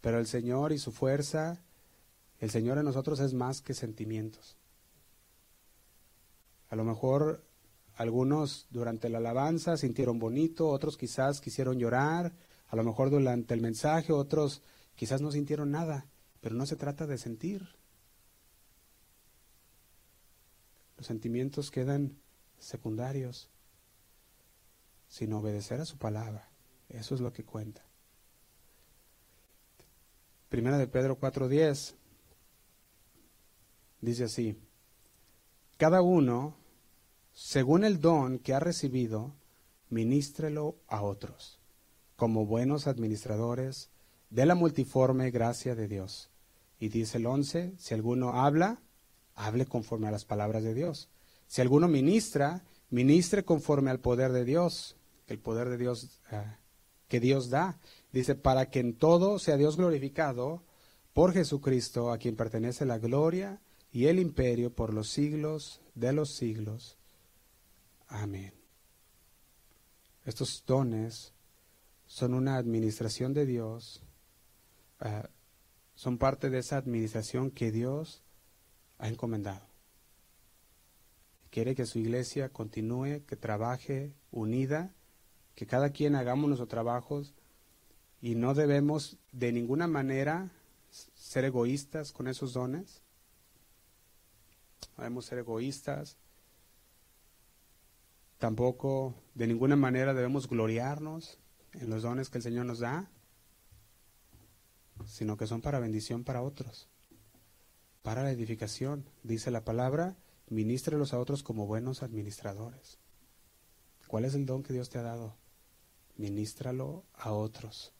[0.00, 1.60] pero el Señor y su fuerza,
[2.38, 4.56] el Señor en nosotros es más que sentimientos.
[6.70, 7.42] A lo mejor
[7.96, 12.32] algunos durante la alabanza sintieron bonito, otros quizás quisieron llorar,
[12.68, 14.62] a lo mejor durante el mensaje otros
[14.94, 16.06] quizás no sintieron nada,
[16.40, 17.66] pero no se trata de sentir.
[20.96, 22.18] Los sentimientos quedan
[22.58, 23.48] secundarios,
[25.08, 26.50] sino obedecer a su palabra.
[26.88, 27.82] Eso es lo que cuenta.
[30.48, 31.94] Primera de Pedro 4:10
[34.00, 34.58] dice así,
[35.76, 36.56] cada uno,
[37.32, 39.34] según el don que ha recibido,
[39.90, 41.57] ministrelo a otros
[42.18, 43.90] como buenos administradores
[44.28, 46.30] de la multiforme gracia de Dios.
[46.80, 48.82] Y dice el 11, si alguno habla,
[49.36, 51.08] hable conforme a las palabras de Dios.
[51.46, 54.96] Si alguno ministra, ministre conforme al poder de Dios,
[55.28, 56.58] el poder de Dios ah,
[57.06, 57.78] que Dios da.
[58.12, 60.64] Dice, para que en todo sea Dios glorificado
[61.12, 63.60] por Jesucristo, a quien pertenece la gloria
[63.92, 66.98] y el imperio por los siglos de los siglos.
[68.08, 68.54] Amén.
[70.24, 71.32] Estos dones
[72.08, 74.02] son una administración de Dios,
[74.98, 75.28] ah,
[75.94, 78.22] son parte de esa administración que Dios
[78.98, 79.66] ha encomendado.
[81.50, 84.94] Quiere que su iglesia continúe, que trabaje unida,
[85.54, 87.34] que cada quien hagamos nuestros trabajos
[88.20, 90.50] y no debemos de ninguna manera
[91.14, 93.02] ser egoístas con esos dones.
[94.96, 96.16] No debemos ser egoístas.
[98.38, 101.38] Tampoco de ninguna manera debemos gloriarnos
[101.72, 103.10] en los dones que el Señor nos da,
[105.06, 106.88] sino que son para bendición para otros,
[108.02, 109.04] para la edificación.
[109.22, 110.16] Dice la palabra,
[110.48, 112.98] ministrelos a otros como buenos administradores.
[114.06, 115.36] ¿Cuál es el don que Dios te ha dado?
[116.16, 117.92] Ministralo a otros.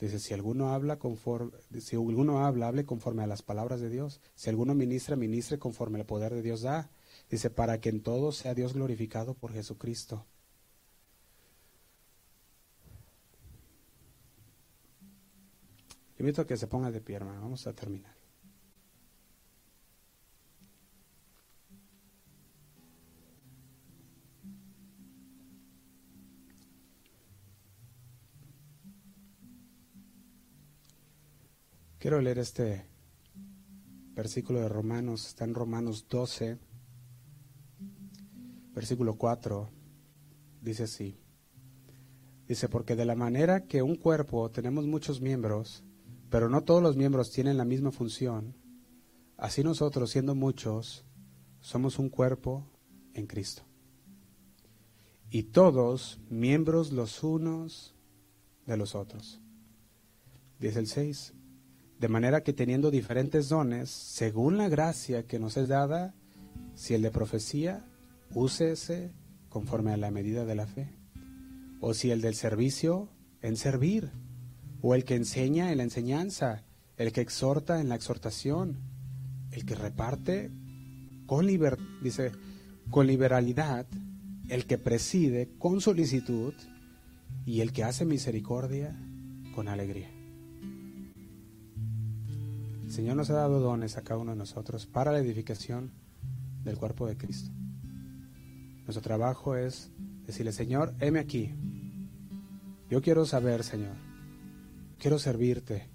[0.00, 4.20] Dice, si alguno habla conforme, si alguno habla, hable conforme a las palabras de Dios.
[4.34, 6.90] Si alguno ministra, ministre conforme al poder de Dios da.
[7.30, 10.26] Dice, para que en todo sea Dios glorificado por Jesucristo.
[16.22, 17.40] Invito a que se ponga de pie, hermano.
[17.40, 18.14] Vamos a terminar.
[31.98, 32.86] Quiero leer este
[34.14, 36.56] versículo de Romanos, está en Romanos 12,
[38.74, 39.70] versículo 4,
[40.60, 41.18] dice así.
[42.46, 45.84] Dice, porque de la manera que un cuerpo tenemos muchos miembros,
[46.32, 48.56] pero no todos los miembros tienen la misma función.
[49.36, 51.04] Así nosotros, siendo muchos,
[51.60, 52.66] somos un cuerpo
[53.12, 53.64] en Cristo.
[55.28, 57.94] Y todos miembros los unos
[58.64, 59.42] de los otros.
[60.58, 61.34] dice el 6.
[61.98, 66.14] De manera que teniendo diferentes dones, según la gracia que nos es dada,
[66.74, 67.84] si el de profecía,
[68.32, 69.12] úsese
[69.50, 70.96] conforme a la medida de la fe.
[71.80, 73.10] O si el del servicio,
[73.42, 74.12] en servir.
[74.82, 76.64] O el que enseña en la enseñanza.
[76.98, 78.76] El que exhorta en la exhortación.
[79.50, 80.50] El que reparte
[81.26, 82.32] con, liber, dice,
[82.90, 83.86] con liberalidad.
[84.48, 86.52] El que preside con solicitud.
[87.46, 88.94] Y el que hace misericordia
[89.54, 90.10] con alegría.
[92.84, 95.92] El Señor nos ha dado dones a cada uno de nosotros para la edificación
[96.62, 97.50] del cuerpo de Cristo.
[98.84, 99.90] Nuestro trabajo es
[100.26, 101.54] decirle, Señor, heme aquí.
[102.90, 104.11] Yo quiero saber, Señor.
[105.02, 105.88] Quiero servirte.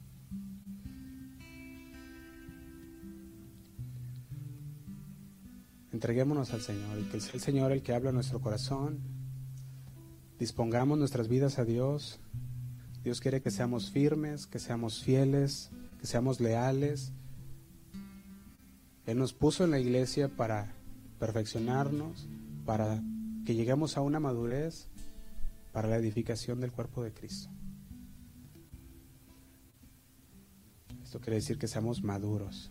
[5.94, 9.00] Entreguémonos al Señor y que sea el Señor el que habla nuestro corazón.
[10.38, 12.20] Dispongamos nuestras vidas a Dios.
[13.06, 15.70] Dios quiere que seamos firmes, que seamos fieles,
[16.02, 17.14] que seamos leales.
[19.06, 20.74] Él nos puso en la iglesia para
[21.18, 22.28] perfeccionarnos,
[22.66, 23.02] para
[23.46, 24.90] que lleguemos a una madurez
[25.72, 27.50] para la edificación del cuerpo de Cristo.
[31.08, 32.70] Esto quiere decir que seamos maduros.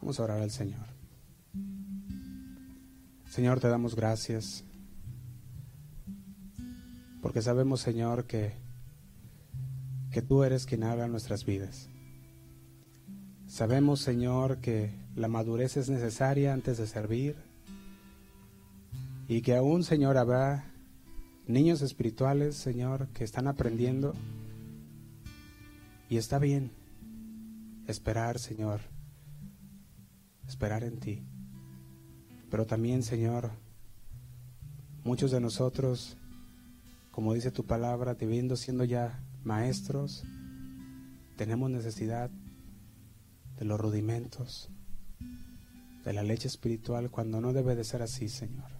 [0.00, 0.86] Vamos a orar al Señor.
[3.28, 4.62] Señor, te damos gracias
[7.20, 8.52] porque sabemos, Señor, que
[10.12, 11.88] que tú eres quien habla nuestras vidas.
[13.48, 17.34] Sabemos, Señor, que la madurez es necesaria antes de servir
[19.26, 20.70] y que aún, Señor, habrá
[21.48, 24.14] niños espirituales, Señor, que están aprendiendo
[26.08, 26.70] y está bien
[27.86, 28.80] esperar, Señor,
[30.46, 31.22] esperar en ti.
[32.50, 33.50] Pero también, Señor,
[35.04, 36.16] muchos de nosotros,
[37.10, 40.24] como dice tu palabra, debiendo siendo ya maestros,
[41.36, 42.30] tenemos necesidad
[43.58, 44.70] de los rudimentos,
[46.04, 48.70] de la leche espiritual, cuando no debe de ser así, Señor.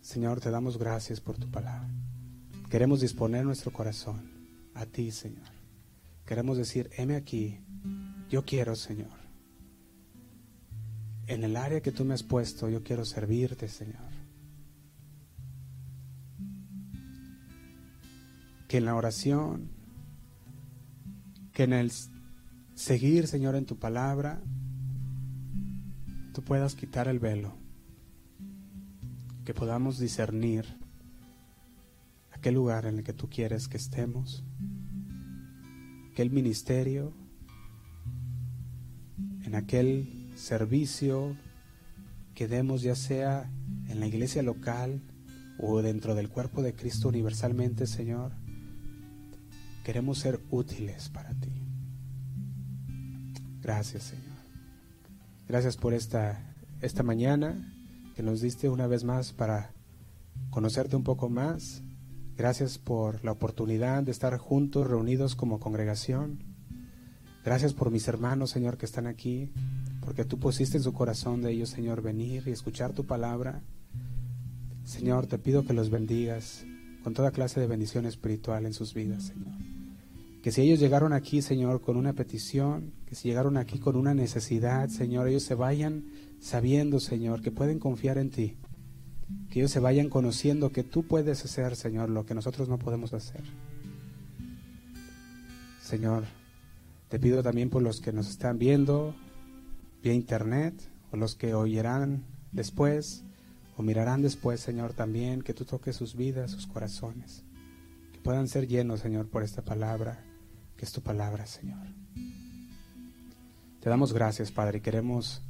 [0.00, 1.88] Señor, te damos gracias por tu palabra.
[2.70, 4.37] Queremos disponer nuestro corazón
[4.78, 5.48] a ti, Señor.
[6.24, 7.60] Queremos decir, heme aquí,
[8.28, 9.18] yo quiero, Señor.
[11.26, 14.18] En el área que tú me has puesto, yo quiero servirte, Señor.
[18.68, 19.70] que en la oración,
[21.52, 21.90] que en el
[22.74, 24.42] seguir, Señor, en tu palabra,
[26.34, 27.56] tú puedas quitar el velo,
[29.46, 30.66] que podamos discernir
[32.30, 34.44] aquel lugar en el que tú quieres que estemos,
[36.18, 37.12] aquel ministerio,
[39.44, 41.36] en aquel servicio
[42.34, 43.48] que demos ya sea
[43.86, 45.00] en la iglesia local
[45.60, 48.32] o dentro del cuerpo de Cristo universalmente, Señor
[49.84, 51.52] Queremos ser útiles para ti.
[53.62, 54.24] Gracias, Señor.
[55.46, 57.72] Gracias por esta, esta mañana
[58.16, 59.70] que nos diste una vez más para
[60.50, 61.84] conocerte un poco más.
[62.38, 66.38] Gracias por la oportunidad de estar juntos, reunidos como congregación.
[67.44, 69.50] Gracias por mis hermanos, Señor, que están aquí,
[70.00, 73.60] porque tú pusiste en su corazón de ellos, Señor, venir y escuchar tu palabra.
[74.84, 76.64] Señor, te pido que los bendigas
[77.02, 79.56] con toda clase de bendición espiritual en sus vidas, Señor.
[80.40, 84.14] Que si ellos llegaron aquí, Señor, con una petición, que si llegaron aquí con una
[84.14, 86.04] necesidad, Señor, ellos se vayan
[86.38, 88.56] sabiendo, Señor, que pueden confiar en ti.
[89.50, 93.12] Que ellos se vayan conociendo que tú puedes hacer, Señor, lo que nosotros no podemos
[93.14, 93.42] hacer.
[95.82, 96.24] Señor,
[97.08, 99.14] te pido también por los que nos están viendo
[100.02, 100.74] vía internet
[101.10, 103.24] o los que oirán después
[103.78, 107.44] o mirarán después, Señor, también que tú toques sus vidas, sus corazones,
[108.12, 110.24] que puedan ser llenos, Señor, por esta palabra
[110.76, 111.86] que es tu palabra, Señor.
[113.80, 115.42] Te damos gracias, Padre, y queremos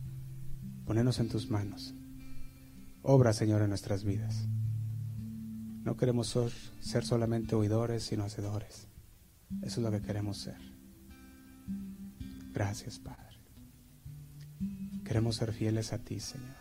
[0.84, 1.94] ponernos en tus manos.
[3.10, 4.47] Obra, Señor, en nuestras vidas.
[5.82, 6.36] No queremos
[6.80, 8.86] ser solamente oidores, sino hacedores.
[9.62, 10.59] Eso es lo que queremos ser.
[12.52, 13.39] Gracias, Padre.
[15.05, 16.56] Queremos ser fieles a ti, Señor.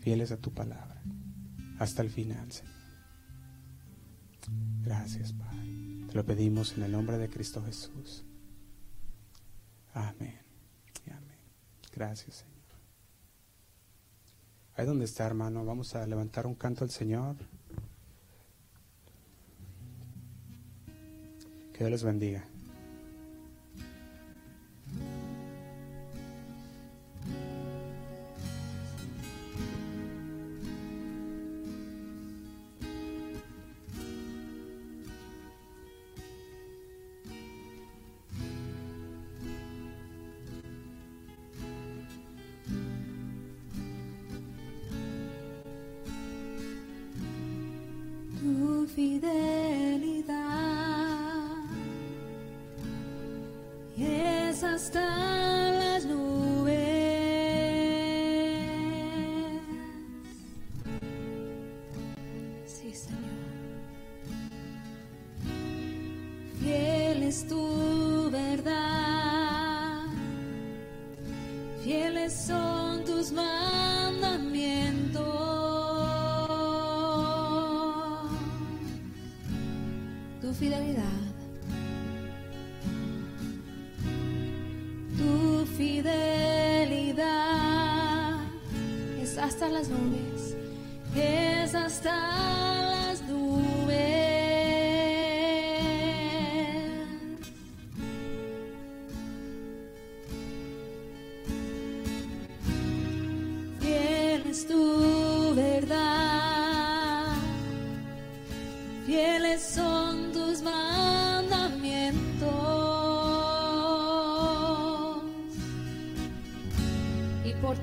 [0.00, 1.02] Fieles a tu palabra.
[1.78, 2.74] Hasta el final, Señor.
[4.82, 5.56] Gracias, Padre
[6.16, 8.24] lo pedimos en el nombre de Cristo Jesús.
[9.92, 10.40] Amén.
[11.06, 11.38] amén.
[11.92, 12.55] Gracias, Señor.
[14.76, 17.36] Ahí donde está, hermano, vamos a levantar un canto al Señor.
[21.72, 22.44] Que Dios les bendiga.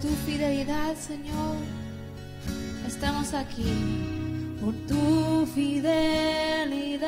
[0.03, 1.55] tu fidelidad, Señor,
[2.85, 3.63] estamos aquí.
[4.59, 7.05] Por tu fidelidad,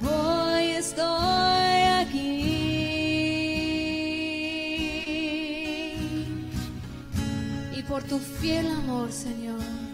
[0.00, 2.36] hoy estoy aquí.
[7.76, 9.85] Y por tu fiel amor, Señor.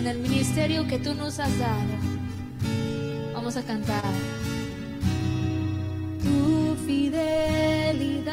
[0.00, 1.94] en el ministerio que tú nos has dado.
[3.34, 4.02] Vamos a cantar.
[6.22, 8.32] Tu fidelidad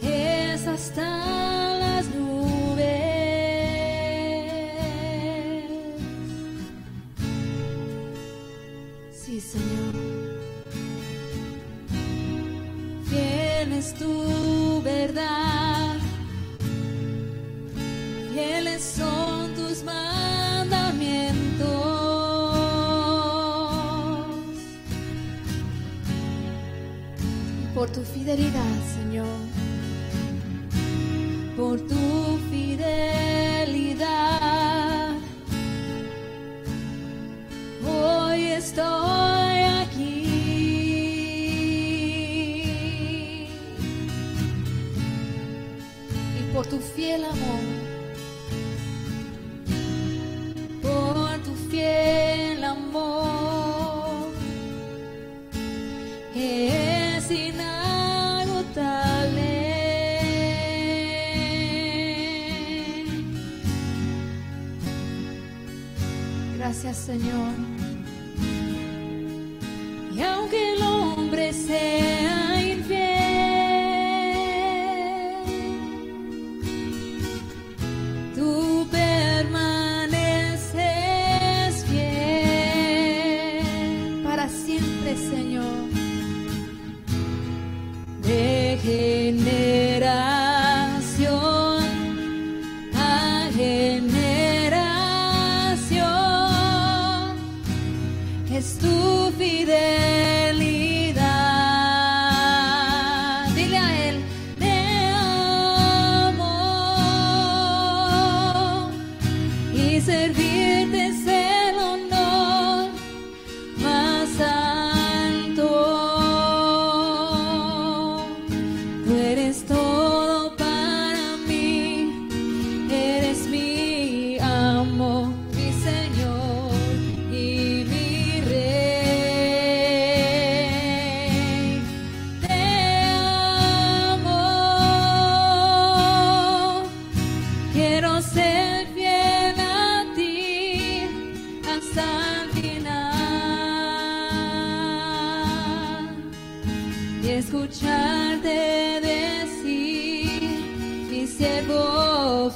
[0.00, 2.31] es hasta las nubes.
[27.82, 28.62] por tu fidelidad,
[28.94, 29.11] Señor.
[66.82, 67.81] Gracias, Señor.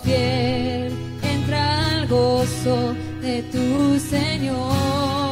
[0.03, 5.26] fiel, entra al gozo de tu Señor.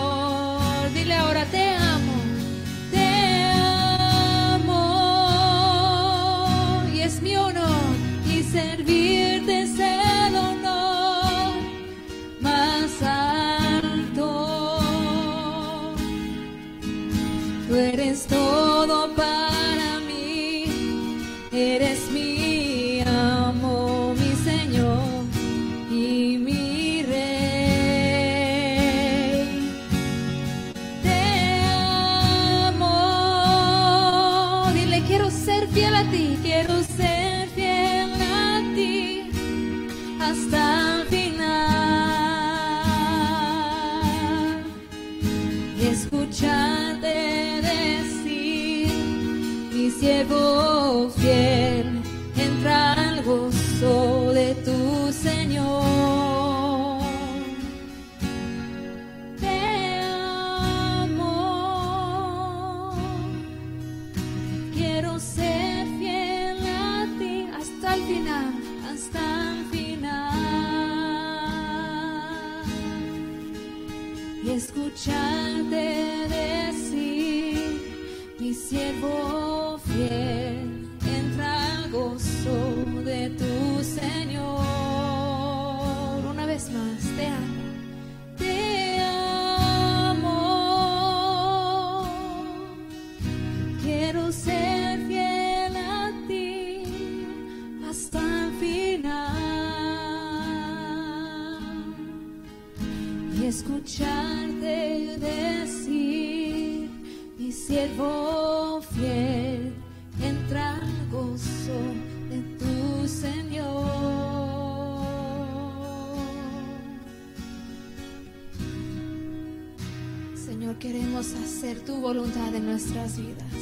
[122.04, 123.54] Voluntad en nuestras vidas.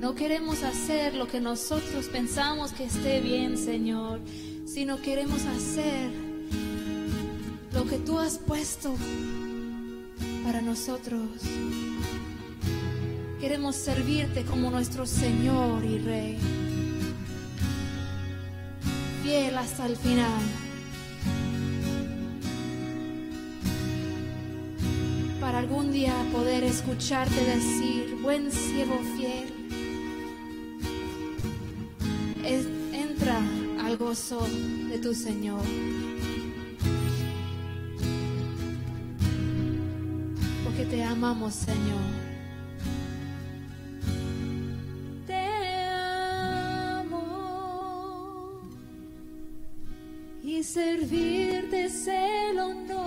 [0.00, 4.20] No queremos hacer lo que nosotros pensamos que esté bien, Señor,
[4.66, 6.10] sino queremos hacer
[7.72, 8.92] lo que tú has puesto
[10.42, 11.28] para nosotros.
[13.38, 16.38] Queremos servirte como nuestro Señor y Rey,
[19.22, 20.67] fiel hasta el final.
[25.58, 29.52] Algún día poder escucharte decir, buen siervo fiel,
[32.92, 33.40] entra
[33.84, 34.46] al gozo
[34.88, 35.62] de tu Señor.
[40.64, 42.28] porque te amamos, Señor.
[50.62, 52.97] Servirte es el honor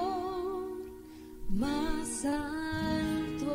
[2.23, 3.47] más alto.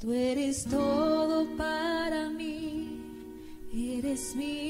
[0.00, 3.00] Tú eres todo para mí,
[3.74, 4.67] eres mi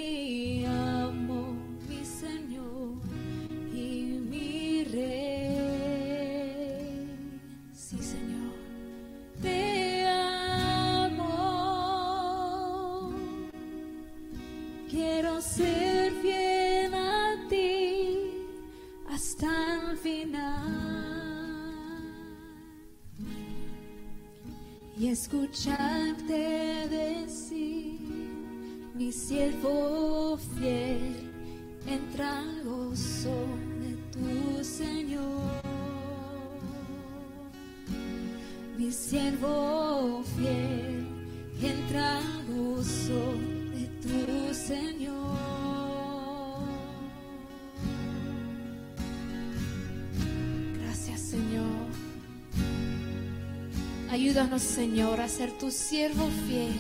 [54.29, 56.79] Ayúdanos, Señor, a ser tu siervo fiel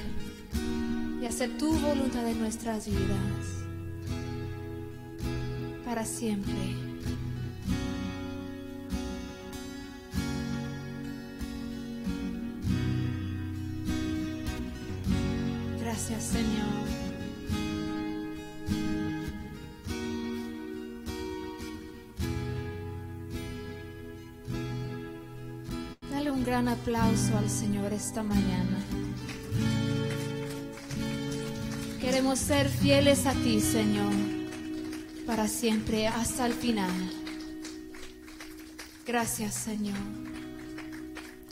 [1.22, 3.64] y hacer tu voluntad en nuestras vidas
[5.82, 6.87] para siempre.
[26.88, 28.78] Aplauso al Señor esta mañana.
[32.00, 34.10] Queremos ser fieles a ti, Señor,
[35.26, 36.90] para siempre, hasta el final.
[39.06, 39.98] Gracias, Señor.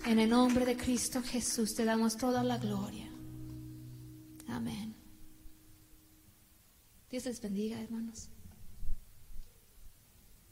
[0.06, 3.10] En el nombre de Cristo Jesús te damos toda la gloria.
[4.48, 4.96] Amén.
[7.10, 8.30] Dios les bendiga, hermanos.